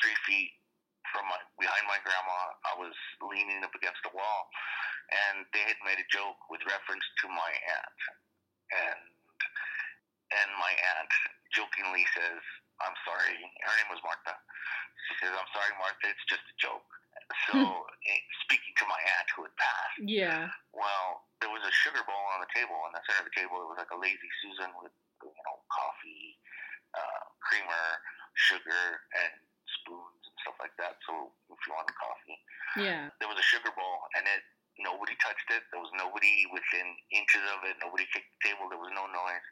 [0.00, 0.52] three feet
[1.12, 2.38] from my, behind my grandma.
[2.64, 4.40] I was leaning up against the wall,
[5.12, 8.00] and they had made a joke with reference to my aunt.
[8.72, 9.00] And
[10.34, 11.12] and my aunt
[11.54, 12.42] jokingly says,
[12.82, 13.38] I'm sorry.
[13.62, 14.34] Her name was Martha.
[15.06, 16.88] She says, I'm sorry, Martha, it's just a joke.
[17.44, 20.50] So, eh, speaking to my aunt who had passed, Yeah.
[20.72, 22.74] well, there was a sugar bowl on the table.
[22.74, 25.56] On the center of the table, it was like a lazy Susan with, you know,
[25.70, 26.38] coffee,
[26.94, 28.02] uh, creamer,
[28.34, 29.32] sugar, and
[29.80, 30.98] spoons and stuff like that.
[31.06, 32.38] So, if you wanted coffee,
[32.76, 33.10] Yeah.
[33.20, 34.44] there was a sugar bowl, and it
[34.78, 35.64] nobody touched it.
[35.70, 37.78] There was nobody within inches of it.
[37.78, 38.68] Nobody kicked the table.
[38.68, 39.42] There was no noise.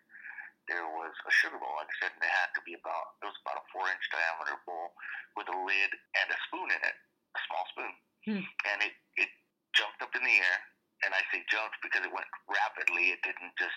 [0.68, 1.76] There was a sugar bowl.
[1.76, 4.04] Like I said, and it had to be about it was about a four inch
[4.10, 4.94] diameter bowl
[5.36, 6.96] with a lid and a spoon in it,
[7.34, 8.44] a small spoon, Hmm.
[8.70, 9.30] and it it
[9.74, 10.58] jumped up in the air.
[11.04, 13.12] And I say jumped because it went rapidly.
[13.12, 13.76] It didn't just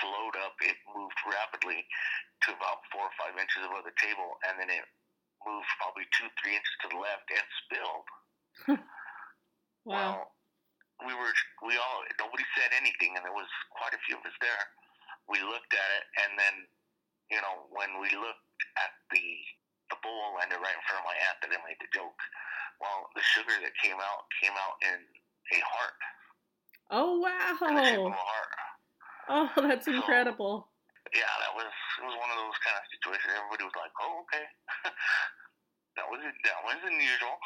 [0.00, 0.52] float up.
[0.60, 1.86] It moved rapidly
[2.44, 4.84] to about four or five inches above the table, and then it
[5.46, 8.08] moved probably two, three inches to the left and spilled.
[9.84, 9.96] Wow.
[9.96, 10.32] Well,
[11.06, 11.32] we were
[11.64, 14.64] we all nobody said anything, and there was quite a few of us there.
[15.28, 16.54] We looked at it, and then
[17.30, 19.24] you know when we looked at the
[19.92, 22.16] the bowl and right in front of my aunt that I made the joke.
[22.80, 25.98] Well, the sugar that came out came out in a heart,
[26.90, 28.18] Oh in the shape of wow.
[28.18, 28.52] a heart.
[29.28, 30.68] Oh, that's incredible.
[31.12, 33.30] Yeah, that was it was one of those kind of situations.
[33.32, 34.44] Everybody was like, "Oh, okay."
[35.96, 37.36] that was that was unusual.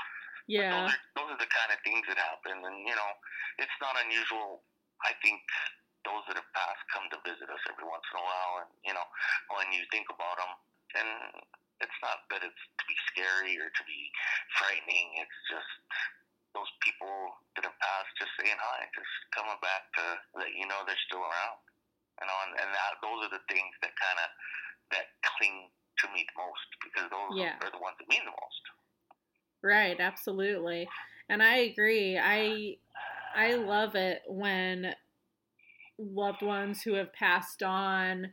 [0.49, 0.89] Yeah.
[0.89, 3.11] Those are, those are the kind of things that happen, and you know,
[3.61, 4.65] it's not unusual.
[5.05, 5.45] I think
[6.09, 8.95] those that have passed come to visit us every once in a while, and you
[8.97, 9.07] know,
[9.53, 10.53] when you think about them,
[10.97, 11.11] and
[11.81, 14.11] it's not that it's to be scary or to be
[14.59, 15.23] frightening.
[15.23, 15.73] It's just
[16.57, 20.05] those people that have passed just saying hi, just coming back to
[20.43, 21.59] let you know they're still around.
[22.19, 24.29] You know, and, and that those are the things that kind of
[24.91, 25.71] that cling
[26.03, 27.55] to me the most because those Yeah.
[27.63, 28.63] are the ones that mean the most.
[29.63, 30.89] Right, absolutely.
[31.29, 32.19] And I agree.
[32.19, 32.79] I
[33.35, 34.95] I love it when
[35.99, 38.33] loved ones who have passed on,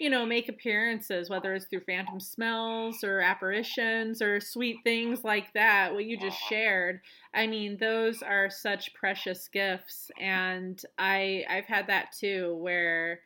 [0.00, 5.52] you know, make appearances, whether it's through phantom smells or apparitions or sweet things like
[5.52, 7.02] that, what you just shared.
[7.34, 13.20] I mean, those are such precious gifts and I I've had that too where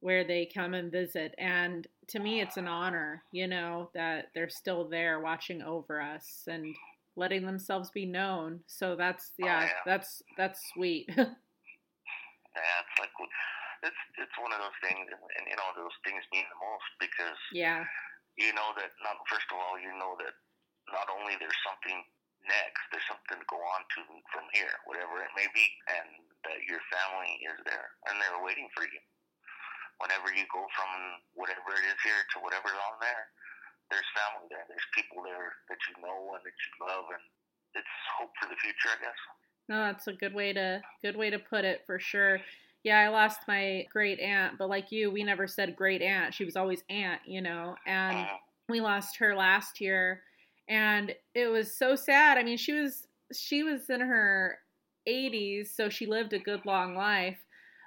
[0.00, 4.48] where they come and visit and to me it's an honor, you know, that they're
[4.48, 6.74] still there watching over us and
[7.14, 8.60] letting themselves be known.
[8.66, 9.68] So that's oh, yeah, yeah.
[9.86, 11.08] that's that's sweet.
[12.56, 12.82] Yeah,
[13.84, 16.88] it's it's one of those things, and, and you know those things mean the most
[17.00, 17.84] because yeah.
[18.38, 20.34] you know that not first of all you know that
[20.92, 21.98] not only there's something
[22.46, 24.00] next, there's something to go on to
[24.30, 26.08] from here, whatever it may be, and
[26.46, 29.02] that your family is there and they're waiting for you.
[29.98, 30.90] Whenever you go from
[31.34, 33.32] whatever it is here to whatever's on there,
[33.88, 34.66] there's family there.
[34.68, 37.24] There's people there that you know and that you love, and
[37.74, 39.20] it's hope for the future, I guess.
[39.68, 42.38] No, that's a good way to good way to put it for sure.
[42.86, 46.32] Yeah, I lost my great aunt, but like you, we never said great aunt.
[46.32, 47.74] She was always aunt, you know.
[47.84, 48.28] And
[48.68, 50.22] we lost her last year
[50.68, 52.38] and it was so sad.
[52.38, 54.58] I mean, she was she was in her
[55.08, 57.38] 80s, so she lived a good long life,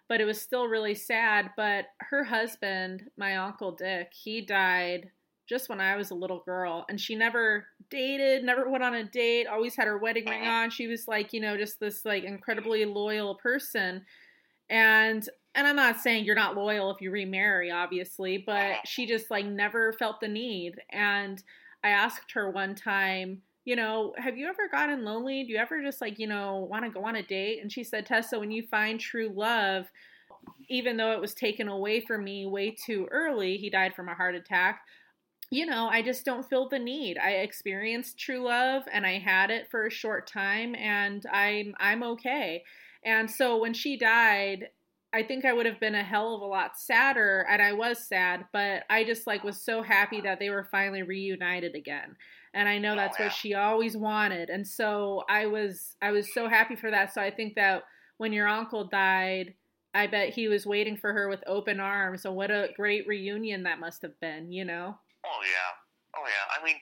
[0.09, 5.11] but it was still really sad, but her husband, my uncle Dick, he died
[5.47, 9.05] just when I was a little girl and she never dated, never went on a
[9.05, 10.69] date, always had her wedding ring on.
[10.69, 14.03] She was like, you know, just this like incredibly loyal person.
[14.69, 19.31] And and I'm not saying you're not loyal if you remarry, obviously, but she just
[19.31, 20.79] like never felt the need.
[20.91, 21.41] And
[21.83, 25.43] I asked her one time, you know, have you ever gotten lonely?
[25.43, 27.61] Do you ever just like, you know, want to go on a date?
[27.61, 29.87] And she said, Tessa, when you find true love,
[30.69, 34.15] even though it was taken away from me way too early, he died from a
[34.15, 34.81] heart attack.
[35.51, 37.17] You know, I just don't feel the need.
[37.17, 42.03] I experienced true love and I had it for a short time and I'm I'm
[42.03, 42.63] okay.
[43.03, 44.69] And so when she died,
[45.11, 48.07] I think I would have been a hell of a lot sadder and I was
[48.07, 52.15] sad, but I just like was so happy that they were finally reunited again.
[52.53, 54.49] And I know oh, that's what she always wanted.
[54.49, 57.13] And so I was I was so happy for that.
[57.13, 57.83] So I think that
[58.17, 59.53] when your uncle died,
[59.93, 62.21] I bet he was waiting for her with open arms.
[62.21, 64.95] So what a great reunion that must have been, you know?
[65.25, 66.59] Oh yeah, oh yeah.
[66.59, 66.75] I mean,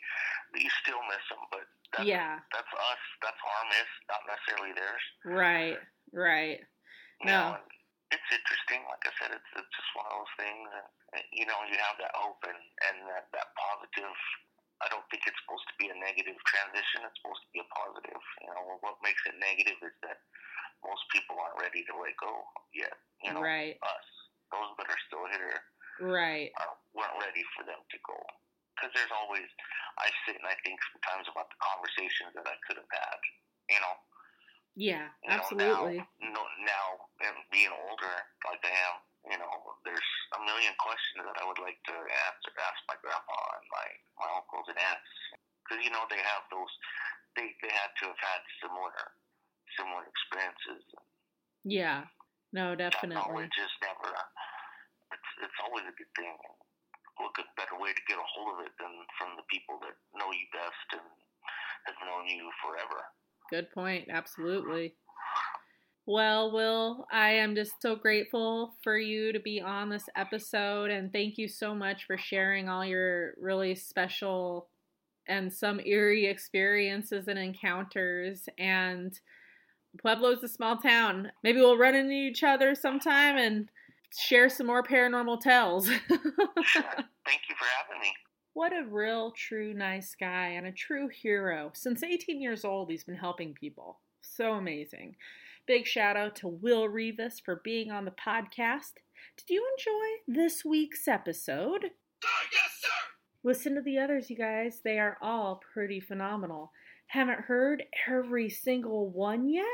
[0.56, 1.62] you still miss him, but
[1.96, 2.40] that's, Yeah.
[2.52, 3.04] that's us.
[3.22, 5.02] That's our miss, not necessarily theirs.
[5.26, 5.78] Right,
[6.14, 6.60] right.
[7.22, 7.58] You No.
[7.58, 7.60] know,
[8.12, 8.86] it's interesting.
[8.88, 10.88] Like I said, it's it's just one of those things, and
[11.18, 14.16] and, you know, you have that hope and and that that positive.
[14.78, 17.02] I don't think it's supposed to be a negative transition.
[17.02, 18.22] It's supposed to be a positive.
[18.46, 20.22] You know, what makes it negative is that
[20.86, 22.46] most people aren't ready to let go
[22.78, 22.94] yet.
[23.26, 24.08] You know, Right, us,
[24.54, 25.58] those that are still here,
[26.06, 26.54] right.
[26.62, 28.18] are, weren't ready for them to go.
[28.78, 29.50] Because there's always,
[29.98, 33.20] I sit and I think sometimes about the conversations that I could have had.
[33.74, 33.96] You know,
[34.78, 35.98] Yeah, you know, absolutely.
[36.22, 36.86] Now, no, now
[37.50, 38.14] being older
[38.46, 39.50] like I am, you know,
[39.82, 43.88] there's a million questions that I would like to answer, ask my grandpa and my
[44.22, 45.12] my uncles and aunts,
[45.66, 46.70] because you know they have those,
[47.34, 48.94] they they had to have had similar
[49.74, 50.86] similar experiences.
[51.66, 52.06] Yeah.
[52.54, 53.18] No, That definitely.
[53.18, 54.14] knowledge is never.
[55.10, 56.38] It's it's always a good thing.
[57.18, 59.98] What a better way to get a hold of it than from the people that
[60.14, 61.08] know you best and
[61.90, 63.02] have known you forever.
[63.50, 64.08] Good point.
[64.10, 64.96] Absolutely.
[66.06, 71.12] Well, Will, I am just so grateful for you to be on this episode and
[71.12, 74.70] thank you so much for sharing all your really special
[75.28, 78.48] and some eerie experiences and encounters.
[78.58, 79.20] And
[80.02, 81.30] Pueblo's a small town.
[81.44, 83.70] Maybe we'll run into each other sometime and
[84.18, 85.88] share some more paranormal tales.
[86.08, 88.14] Thank you for having me.
[88.58, 91.70] What a real, true, nice guy and a true hero.
[91.76, 94.00] Since 18 years old, he's been helping people.
[94.22, 95.16] So amazing.
[95.68, 98.94] Big shout out to Will Rivas for being on the podcast.
[99.38, 101.86] Did you enjoy this week's episode?
[101.86, 102.90] Uh, yes, sir.
[103.44, 104.82] Listen to the others, you guys.
[104.84, 106.72] They are all pretty phenomenal.
[107.06, 109.66] Haven't heard every single one yet?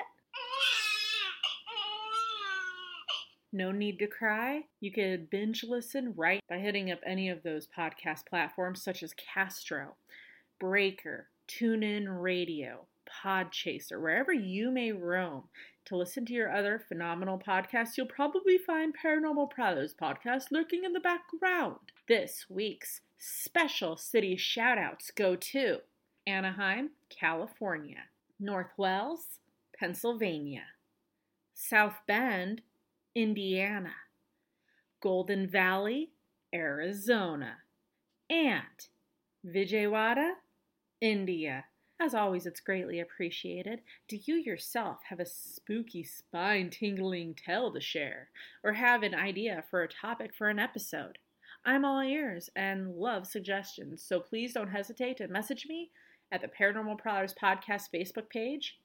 [3.56, 4.64] No need to cry.
[4.80, 9.14] You could binge listen right by hitting up any of those podcast platforms such as
[9.14, 9.96] Castro,
[10.60, 15.44] Breaker, TuneIn Radio, Podchaser, wherever you may roam.
[15.86, 20.94] To listen to your other phenomenal podcasts, you'll probably find Paranormal Prowlers podcast lurking in
[20.94, 21.92] the background.
[22.08, 25.78] This week's special city shoutouts go to
[26.26, 28.06] Anaheim, California,
[28.40, 29.40] North Wales,
[29.78, 30.64] Pennsylvania,
[31.54, 32.64] South Bend,
[33.16, 33.94] Indiana,
[35.02, 36.10] Golden Valley,
[36.54, 37.58] Arizona,
[38.30, 38.88] and
[39.46, 40.34] Vijayawada,
[41.00, 41.66] India.
[42.00, 43.82] As always, it's greatly appreciated.
[44.08, 48.30] Do you yourself have a spooky, spine tingling tale to share,
[48.64, 51.20] or have an idea for a topic for an episode?
[51.66, 55.92] I'm all ears and love suggestions, so please don't hesitate to message me
[56.32, 58.80] at the Paranormal Prowlers Podcast Facebook page,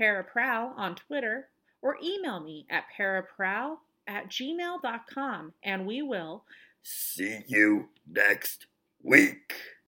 [0.00, 1.48] Paraprowl on Twitter,
[1.86, 3.76] or email me at paraprowl
[4.08, 6.44] at gmail.com and we will
[6.82, 8.66] See you next
[9.02, 9.54] week.